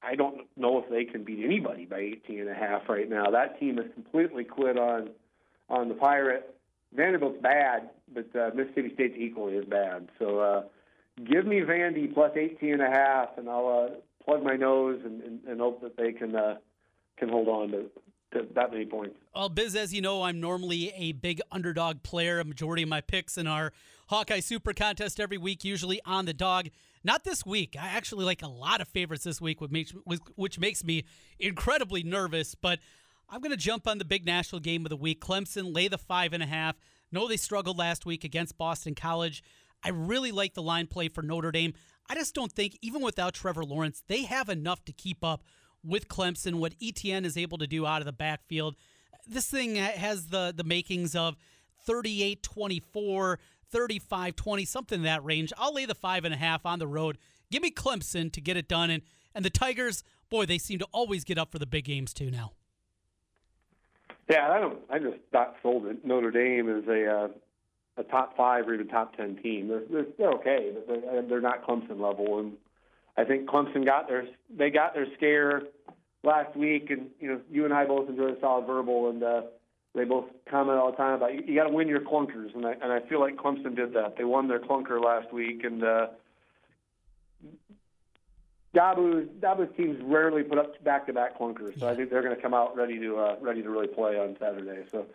I 0.02 0.14
don't 0.14 0.46
know 0.56 0.78
if 0.82 0.88
they 0.90 1.04
can 1.04 1.24
beat 1.24 1.44
anybody 1.44 1.84
by 1.84 1.98
18 1.98 2.40
and 2.40 2.48
a 2.48 2.54
half 2.54 2.88
right 2.88 3.08
now. 3.08 3.30
That 3.30 3.58
team 3.60 3.76
has 3.76 3.86
completely 3.94 4.44
quit 4.44 4.78
on 4.78 5.10
on 5.68 5.88
the 5.88 5.94
Pirate. 5.94 6.57
Vanderbilt's 6.94 7.40
bad, 7.42 7.90
but 8.12 8.34
uh, 8.34 8.50
Mississippi 8.54 8.92
State's 8.94 9.16
equally 9.18 9.56
as 9.58 9.64
bad. 9.64 10.08
So 10.18 10.38
uh, 10.38 10.62
give 11.24 11.46
me 11.46 11.60
Vandy 11.60 12.12
plus 12.12 12.32
18 12.36 12.74
and 12.74 12.82
a 12.82 12.90
half, 12.90 13.30
and 13.36 13.48
I'll 13.48 13.90
uh, 13.90 13.94
plug 14.24 14.42
my 14.42 14.56
nose 14.56 15.00
and, 15.04 15.22
and, 15.22 15.40
and 15.46 15.60
hope 15.60 15.82
that 15.82 15.96
they 15.96 16.12
can 16.12 16.34
uh, 16.34 16.56
can 17.18 17.28
hold 17.28 17.48
on 17.48 17.70
to 17.70 17.90
that 18.54 18.70
many 18.70 18.84
points. 18.84 19.16
Well, 19.34 19.48
Biz, 19.48 19.74
as 19.74 19.94
you 19.94 20.00
know, 20.00 20.22
I'm 20.22 20.40
normally 20.40 20.92
a 20.94 21.12
big 21.12 21.40
underdog 21.50 22.02
player. 22.02 22.40
A 22.40 22.44
majority 22.44 22.82
of 22.82 22.88
my 22.88 23.00
picks 23.00 23.38
in 23.38 23.46
our 23.46 23.72
Hawkeye 24.08 24.40
Super 24.40 24.72
Contest 24.72 25.18
every 25.18 25.38
week, 25.38 25.64
usually 25.64 26.00
on 26.04 26.26
the 26.26 26.34
dog. 26.34 26.68
Not 27.04 27.24
this 27.24 27.46
week. 27.46 27.76
I 27.80 27.88
actually 27.88 28.24
like 28.24 28.42
a 28.42 28.48
lot 28.48 28.80
of 28.80 28.88
favorites 28.88 29.24
this 29.24 29.40
week, 29.40 29.60
which 29.60 29.70
makes, 29.70 29.92
which 30.34 30.58
makes 30.58 30.84
me 30.84 31.04
incredibly 31.38 32.02
nervous. 32.02 32.54
But 32.54 32.80
I'm 33.30 33.40
going 33.40 33.50
to 33.50 33.56
jump 33.56 33.86
on 33.86 33.98
the 33.98 34.04
big 34.04 34.24
national 34.24 34.60
game 34.60 34.86
of 34.86 34.90
the 34.90 34.96
week. 34.96 35.20
Clemson 35.20 35.74
lay 35.74 35.88
the 35.88 35.98
five 35.98 36.32
and 36.32 36.42
a 36.42 36.46
half. 36.46 36.76
No, 37.12 37.28
they 37.28 37.36
struggled 37.36 37.78
last 37.78 38.06
week 38.06 38.24
against 38.24 38.58
Boston 38.58 38.94
College. 38.94 39.42
I 39.82 39.90
really 39.90 40.32
like 40.32 40.54
the 40.54 40.62
line 40.62 40.86
play 40.86 41.08
for 41.08 41.22
Notre 41.22 41.52
Dame. 41.52 41.74
I 42.08 42.14
just 42.14 42.34
don't 42.34 42.52
think, 42.52 42.78
even 42.80 43.02
without 43.02 43.34
Trevor 43.34 43.64
Lawrence, 43.64 44.02
they 44.08 44.24
have 44.24 44.48
enough 44.48 44.84
to 44.86 44.92
keep 44.92 45.22
up 45.22 45.42
with 45.84 46.08
Clemson, 46.08 46.54
what 46.54 46.74
Etienne 46.82 47.24
is 47.24 47.36
able 47.36 47.58
to 47.58 47.66
do 47.66 47.86
out 47.86 48.00
of 48.00 48.06
the 48.06 48.12
backfield. 48.12 48.76
This 49.26 49.46
thing 49.46 49.76
has 49.76 50.26
the, 50.28 50.52
the 50.56 50.64
makings 50.64 51.14
of 51.14 51.36
38 51.86 52.42
24, 52.42 53.38
35 53.70 54.36
20, 54.36 54.64
something 54.64 54.98
in 54.98 55.04
that 55.04 55.24
range. 55.24 55.52
I'll 55.58 55.74
lay 55.74 55.84
the 55.84 55.94
five 55.94 56.24
and 56.24 56.34
a 56.34 56.38
half 56.38 56.64
on 56.64 56.78
the 56.78 56.86
road. 56.86 57.18
Give 57.50 57.62
me 57.62 57.70
Clemson 57.70 58.32
to 58.32 58.40
get 58.40 58.56
it 58.56 58.68
done. 58.68 58.90
And, 58.90 59.02
and 59.34 59.44
the 59.44 59.50
Tigers, 59.50 60.02
boy, 60.30 60.46
they 60.46 60.58
seem 60.58 60.78
to 60.78 60.86
always 60.92 61.24
get 61.24 61.38
up 61.38 61.52
for 61.52 61.58
the 61.58 61.66
big 61.66 61.84
games 61.84 62.12
too 62.12 62.30
now. 62.30 62.52
Yeah, 64.28 64.50
I 64.50 64.60
don't. 64.60 64.78
I 64.90 64.98
just 64.98 65.16
not 65.32 65.56
sold 65.62 65.86
it. 65.86 66.04
Notre 66.04 66.30
Dame 66.30 66.68
is 66.68 66.86
a 66.86 67.06
uh, 67.06 67.28
a 67.96 68.04
top 68.04 68.36
five 68.36 68.68
or 68.68 68.74
even 68.74 68.88
top 68.88 69.16
ten 69.16 69.36
team. 69.36 69.68
They're 69.68 69.82
they're, 69.90 70.06
they're 70.18 70.32
okay, 70.32 70.72
but 70.74 70.86
they're, 70.86 71.22
they're 71.22 71.40
not 71.40 71.66
Clemson 71.66 71.98
level. 72.00 72.38
And 72.38 72.52
I 73.16 73.24
think 73.24 73.48
Clemson 73.48 73.84
got 73.84 74.06
their 74.08 74.26
they 74.54 74.70
got 74.70 74.94
their 74.94 75.06
scare 75.16 75.62
last 76.22 76.54
week, 76.56 76.90
and 76.90 77.08
you 77.20 77.28
know 77.28 77.40
you 77.50 77.64
and 77.64 77.72
I 77.72 77.86
both 77.86 78.08
enjoyed 78.08 78.36
a 78.36 78.40
solid 78.40 78.66
verbal, 78.66 79.10
and 79.10 79.22
uh, 79.22 79.42
they 79.94 80.04
both 80.04 80.26
comment 80.50 80.78
all 80.78 80.90
the 80.90 80.96
time 80.96 81.14
about 81.14 81.34
you, 81.34 81.42
you 81.46 81.54
got 81.54 81.68
to 81.68 81.74
win 81.74 81.88
your 81.88 82.00
clunkers, 82.00 82.54
and 82.54 82.66
I 82.66 82.72
and 82.72 82.92
I 82.92 83.00
feel 83.08 83.20
like 83.20 83.36
Clemson 83.36 83.74
did 83.74 83.94
that. 83.94 84.16
They 84.18 84.24
won 84.24 84.48
their 84.48 84.60
clunker 84.60 85.02
last 85.02 85.32
week, 85.32 85.64
and 85.64 85.82
uh, 85.82 86.08
Dabo's 88.74 89.28
Dabo's 89.40 89.74
teams 89.76 89.98
rarely 90.02 90.42
put 90.42 90.58
up 90.58 90.82
back 90.84 91.06
to 91.06 91.12
back 91.12 91.38
clunkers, 91.38 91.78
so 91.78 91.88
I 91.88 91.94
think 91.94 92.10
they're 92.10 92.22
going 92.22 92.36
to 92.36 92.40
come 92.40 92.54
out 92.54 92.76
ready 92.76 92.98
to 92.98 93.16
uh, 93.16 93.36
ready 93.40 93.62
to 93.62 93.70
really 93.70 93.88
play 93.88 94.18
on 94.18 94.36
Saturday. 94.38 94.84
So. 94.90 95.06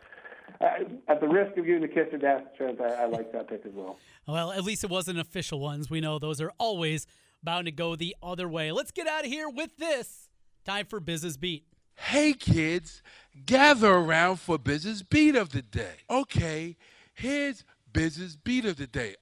Uh, 0.60 0.68
at 1.08 1.22
the 1.22 1.28
risk 1.28 1.58
of 1.58 1.66
giving 1.66 1.82
the 1.82 1.88
kiss 1.88 2.08
of 2.13 2.20
death, 2.20 2.44
Trent, 2.58 2.80
I, 2.80 3.04
I 3.04 3.06
like 3.06 3.32
that 3.32 3.48
pick 3.48 3.66
as 3.66 3.72
well. 3.74 3.98
Well, 4.28 4.52
at 4.52 4.63
least 4.63 4.84
it 4.84 4.89
wasn't 4.89 5.18
official 5.18 5.60
ones. 5.60 5.89
We 5.89 6.02
know 6.02 6.20
those 6.20 6.42
are 6.42 6.52
always 6.58 7.08
bound 7.42 7.66
to 7.66 7.72
go 7.72 7.96
the 7.96 8.16
other 8.22 8.48
way. 8.48 8.72
Let's 8.72 8.92
get 8.92 9.08
out 9.08 9.26
of 9.26 9.32
here 9.32 9.50
with 9.50 9.78
this. 9.78 10.30
Time 10.66 10.86
for 10.86 11.00
Business 11.00 11.38
Beat. 11.38 11.66
Hey 11.96 12.34
kids, 12.34 13.02
gather 13.46 13.92
around 13.92 14.39
for 14.39 14.58
Business 14.58 15.02
Beat 15.02 15.36
of 15.36 15.50
the 15.50 15.62
day. 15.62 15.96
Okay, 16.10 16.76
here's 17.13 17.63
Business 17.92 18.36
Beat 18.36 18.66
of 18.66 18.78
the 18.78 18.88
day. 18.88 19.16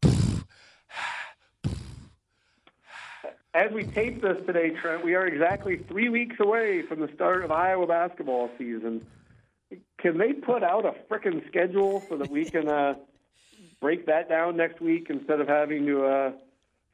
As 3.53 3.71
we 3.71 3.83
tape 3.83 4.21
this 4.21 4.37
today, 4.45 4.69
Trent, 4.81 5.03
we 5.03 5.13
are 5.15 5.25
exactly 5.25 5.77
three 5.77 6.07
weeks 6.07 6.37
away 6.39 6.83
from 6.83 7.01
the 7.01 7.09
start 7.15 7.43
of 7.43 7.51
Iowa 7.51 7.85
basketball 7.85 8.49
season. 8.57 9.05
Can 9.97 10.17
they 10.17 10.31
put 10.31 10.63
out 10.63 10.85
a 10.85 10.93
frickin' 11.09 11.45
schedule 11.47 12.03
so 12.07 12.17
that 12.17 12.29
we 12.29 12.45
can 12.45 12.69
uh, 12.69 12.95
break 13.81 14.05
that 14.05 14.29
down 14.29 14.55
next 14.55 14.79
week 14.79 15.07
instead 15.09 15.41
of 15.41 15.49
having 15.49 15.85
to 15.85 16.05
uh, 16.05 16.31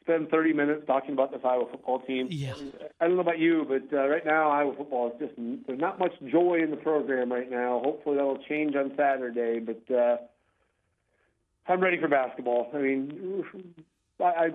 spend 0.08 0.30
30 0.30 0.54
minutes 0.54 0.84
talking 0.88 1.12
about 1.12 1.32
this 1.32 1.42
Iowa 1.44 1.66
football 1.70 2.00
team. 2.00 2.28
Yeah. 2.32 2.54
I 3.00 3.08
don't 3.08 3.16
know 3.16 3.22
about 3.22 3.40
you, 3.40 3.66
but 3.68 3.96
uh, 3.96 4.08
right 4.08 4.26
now 4.26 4.50
Iowa 4.50 4.74
football 4.76 5.12
is 5.12 5.20
just 5.20 5.34
there's 5.68 5.80
not 5.80 6.00
much 6.00 6.14
joy 6.32 6.60
in 6.64 6.72
the 6.72 6.78
program 6.78 7.32
right 7.32 7.52
now. 7.52 7.82
Hopefully 7.84 8.16
that'll 8.16 8.44
change 8.50 8.76
on 8.76 8.94
Saturday, 8.96 9.60
but 9.60 9.94
uh, 9.94 10.18
I'm 11.68 11.82
ready 11.82 12.00
for 12.00 12.08
basketball. 12.08 12.72
I 12.74 12.78
mean, 12.78 13.44
I, 14.20 14.24
I 14.24 14.50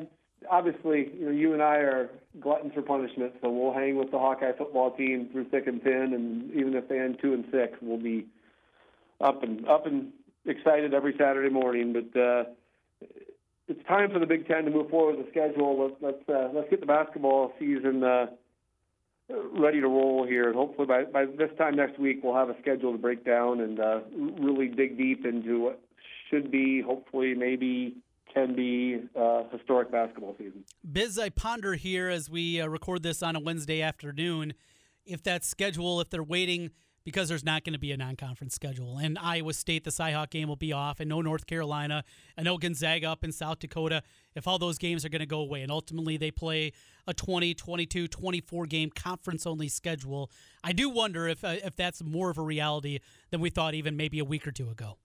obviously 0.50 1.10
you 1.18 1.26
know 1.26 1.30
you 1.32 1.52
and 1.52 1.62
I 1.62 1.76
are 1.76 2.10
gluttons 2.40 2.72
for 2.74 2.82
punishment, 2.82 3.34
so 3.40 3.50
we'll 3.50 3.72
hang 3.72 3.96
with 3.96 4.10
the 4.10 4.18
Hawkeye 4.18 4.52
football 4.56 4.90
team 4.90 5.28
through 5.32 5.46
thick 5.46 5.66
and 5.66 5.82
thin, 5.82 6.12
and 6.14 6.52
even 6.52 6.74
if 6.74 6.88
they 6.88 6.98
end 6.98 7.18
two 7.20 7.34
and 7.34 7.44
six, 7.50 7.76
we'll 7.80 7.98
be 7.98 8.26
up 9.20 9.42
and 9.42 9.66
up 9.68 9.86
and 9.86 10.12
excited 10.46 10.94
every 10.94 11.14
Saturday 11.18 11.50
morning. 11.50 11.92
But 11.92 12.20
uh, 12.20 12.44
it's 13.68 13.86
time 13.86 14.10
for 14.10 14.18
the 14.18 14.26
Big 14.26 14.46
Ten 14.46 14.64
to 14.64 14.70
move 14.70 14.90
forward 14.90 15.16
with 15.16 15.26
the 15.26 15.30
schedule. 15.30 15.88
Let's 15.88 16.02
let's, 16.02 16.28
uh, 16.28 16.48
let's 16.54 16.68
get 16.70 16.80
the 16.80 16.86
basketball 16.86 17.52
season 17.58 18.02
uh, 18.02 18.26
ready 19.58 19.80
to 19.80 19.88
roll 19.88 20.26
here. 20.26 20.48
And 20.48 20.56
hopefully 20.56 20.86
by 20.86 21.04
by 21.04 21.26
this 21.26 21.50
time 21.58 21.76
next 21.76 21.98
week, 21.98 22.20
we'll 22.22 22.34
have 22.34 22.50
a 22.50 22.58
schedule 22.60 22.92
to 22.92 22.98
break 22.98 23.24
down 23.24 23.60
and 23.60 23.80
uh, 23.80 24.00
really 24.40 24.68
dig 24.68 24.98
deep 24.98 25.24
into 25.24 25.60
what 25.60 25.80
should 26.30 26.50
be, 26.50 26.80
hopefully, 26.80 27.34
maybe 27.34 27.96
can 28.32 28.54
be 28.54 29.00
uh, 29.18 29.44
historic 29.50 29.90
basketball 29.90 30.34
season. 30.38 30.64
Biz, 30.90 31.18
I 31.18 31.28
ponder 31.28 31.74
here 31.74 32.08
as 32.08 32.30
we 32.30 32.60
uh, 32.60 32.66
record 32.66 33.02
this 33.02 33.22
on 33.22 33.36
a 33.36 33.40
Wednesday 33.40 33.82
afternoon, 33.82 34.54
if 35.04 35.22
that 35.24 35.44
schedule, 35.44 36.00
if 36.00 36.10
they're 36.10 36.22
waiting 36.22 36.70
because 37.04 37.28
there's 37.28 37.44
not 37.44 37.64
going 37.64 37.72
to 37.72 37.78
be 37.78 37.92
a 37.92 37.96
non-conference 37.96 38.54
schedule. 38.54 38.98
And 38.98 39.18
Iowa 39.18 39.52
State, 39.54 39.84
the 39.84 39.90
Cyhawk 39.90 40.30
game 40.30 40.48
will 40.48 40.56
be 40.56 40.72
off, 40.72 41.00
and 41.00 41.08
no 41.08 41.20
North 41.20 41.46
Carolina, 41.46 42.04
and 42.36 42.44
no 42.44 42.58
Gonzaga 42.58 43.10
up 43.10 43.24
in 43.24 43.32
South 43.32 43.58
Dakota. 43.58 44.02
If 44.34 44.46
all 44.46 44.58
those 44.58 44.78
games 44.78 45.04
are 45.04 45.08
going 45.08 45.20
to 45.20 45.26
go 45.26 45.40
away, 45.40 45.62
and 45.62 45.70
ultimately 45.70 46.16
they 46.16 46.30
play 46.30 46.72
a 47.06 47.14
20, 47.14 47.54
22, 47.54 48.08
24 48.08 48.66
game 48.66 48.90
conference-only 48.90 49.68
schedule, 49.68 50.30
I 50.62 50.72
do 50.72 50.88
wonder 50.88 51.26
if 51.28 51.44
uh, 51.44 51.56
if 51.64 51.76
that's 51.76 52.02
more 52.02 52.30
of 52.30 52.38
a 52.38 52.42
reality 52.42 53.00
than 53.30 53.40
we 53.40 53.50
thought 53.50 53.74
even 53.74 53.96
maybe 53.96 54.18
a 54.18 54.24
week 54.24 54.46
or 54.46 54.52
two 54.52 54.70
ago. 54.70 54.98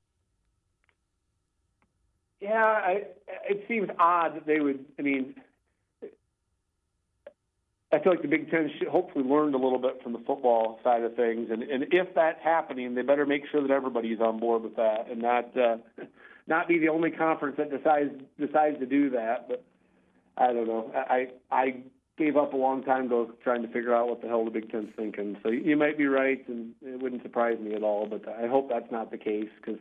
Yeah, 2.39 2.63
I, 2.63 3.04
it 3.50 3.65
seems 3.67 3.89
odd 4.00 4.36
that 4.36 4.45
they 4.45 4.60
would. 4.60 4.86
I 5.00 5.02
mean, 5.02 5.36
I 7.91 8.00
feel 8.00 8.12
like 8.12 8.21
the 8.21 8.28
Big 8.28 8.52
Ten 8.52 8.69
should 8.78 8.89
hopefully 8.89 9.23
learned 9.23 9.56
a 9.56 9.58
little 9.58 9.80
bit 9.80 10.04
from 10.04 10.13
the 10.13 10.19
football 10.19 10.80
side 10.84 11.04
of 11.04 11.15
things, 11.15 11.50
and 11.52 11.63
and 11.63 11.86
if 11.91 12.13
that's 12.13 12.41
happening, 12.43 12.95
they 12.95 13.02
better 13.02 13.26
make 13.26 13.43
sure 13.50 13.62
that 13.62 13.71
everybody's 13.71 14.19
on 14.19 14.39
board 14.39 14.63
with 14.63 14.76
that, 14.76 15.08
and 15.10 15.21
not 15.21 15.58
uh, 15.58 15.78
not 16.47 16.67
be 16.67 16.80
the 16.80 16.89
only 16.89 17.12
conference 17.12 17.56
that 17.58 17.71
decides 17.71 18.12
decides 18.39 18.78
to 18.80 18.86
do 18.86 19.10
that. 19.12 19.47
But 19.47 19.63
I 20.38 20.54
don't 20.54 20.67
know. 20.67 20.91
I 20.93 21.30
I 21.50 21.78
gave 22.17 22.36
up 22.36 22.54
a 22.54 22.58
long 22.58 22.84
time 22.84 23.06
ago 23.06 23.32
trying 23.43 23.62
to 23.62 23.67
figure 23.69 23.95
out 23.95 24.10
what 24.10 24.21
the 24.21 24.28
hell 24.28 24.43
the 24.43 24.52
Big 24.52 24.69
Ten's 24.69 24.93
thinking. 24.97 25.38
So 25.41 25.50
you 25.50 25.78
might 25.78 25.97
be 25.97 26.08
right, 26.08 26.45
and 26.50 26.73
it 26.82 27.02
wouldn't 27.02 27.23
surprise 27.23 27.58
me 27.60 27.73
at 27.73 27.84
all. 27.84 28.06
But 28.06 28.28
I 28.28 28.47
hope 28.47 28.69
that's 28.69 28.91
not 28.91 29.12
the 29.12 29.17
case 29.17 29.50
because 29.62 29.80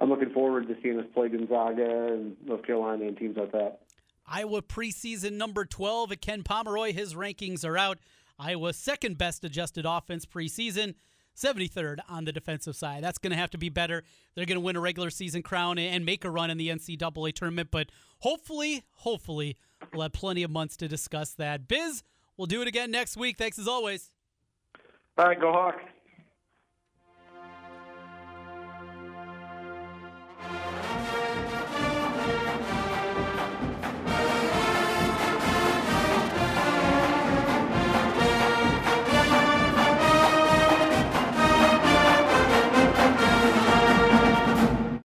I'm 0.00 0.10
looking 0.10 0.30
forward 0.30 0.68
to 0.68 0.76
seeing 0.82 0.98
us 0.98 1.06
play 1.12 1.28
Gonzaga 1.28 2.12
and 2.12 2.36
North 2.44 2.64
Carolina 2.64 3.06
and 3.06 3.16
teams 3.16 3.36
like 3.36 3.52
that. 3.52 3.80
Iowa 4.26 4.62
preseason 4.62 5.32
number 5.32 5.64
12 5.64 6.12
at 6.12 6.20
Ken 6.20 6.42
Pomeroy. 6.42 6.92
His 6.92 7.14
rankings 7.14 7.64
are 7.64 7.78
out. 7.78 7.98
Iowa's 8.38 8.76
second 8.76 9.18
best 9.18 9.44
adjusted 9.44 9.84
offense 9.84 10.24
preseason, 10.24 10.94
73rd 11.36 11.98
on 12.08 12.24
the 12.24 12.32
defensive 12.32 12.76
side. 12.76 13.02
That's 13.02 13.18
going 13.18 13.32
to 13.32 13.36
have 13.36 13.50
to 13.50 13.58
be 13.58 13.68
better. 13.68 14.04
They're 14.34 14.46
going 14.46 14.56
to 14.56 14.64
win 14.64 14.76
a 14.76 14.80
regular 14.80 15.10
season 15.10 15.42
crown 15.42 15.78
and 15.78 16.04
make 16.04 16.24
a 16.24 16.30
run 16.30 16.50
in 16.50 16.58
the 16.58 16.68
NCAA 16.68 17.32
tournament, 17.34 17.70
but 17.72 17.88
hopefully, 18.20 18.84
hopefully, 18.92 19.56
we'll 19.92 20.02
have 20.02 20.12
plenty 20.12 20.42
of 20.44 20.50
months 20.50 20.76
to 20.76 20.88
discuss 20.88 21.32
that. 21.34 21.66
Biz, 21.66 22.04
we'll 22.36 22.46
do 22.46 22.62
it 22.62 22.68
again 22.68 22.90
next 22.90 23.16
week. 23.16 23.38
Thanks 23.38 23.58
as 23.58 23.66
always. 23.66 24.12
All 25.16 25.24
right, 25.26 25.40
go 25.40 25.50
Hawks. 25.50 25.82
Thank 30.40 30.52
you. 30.52 30.67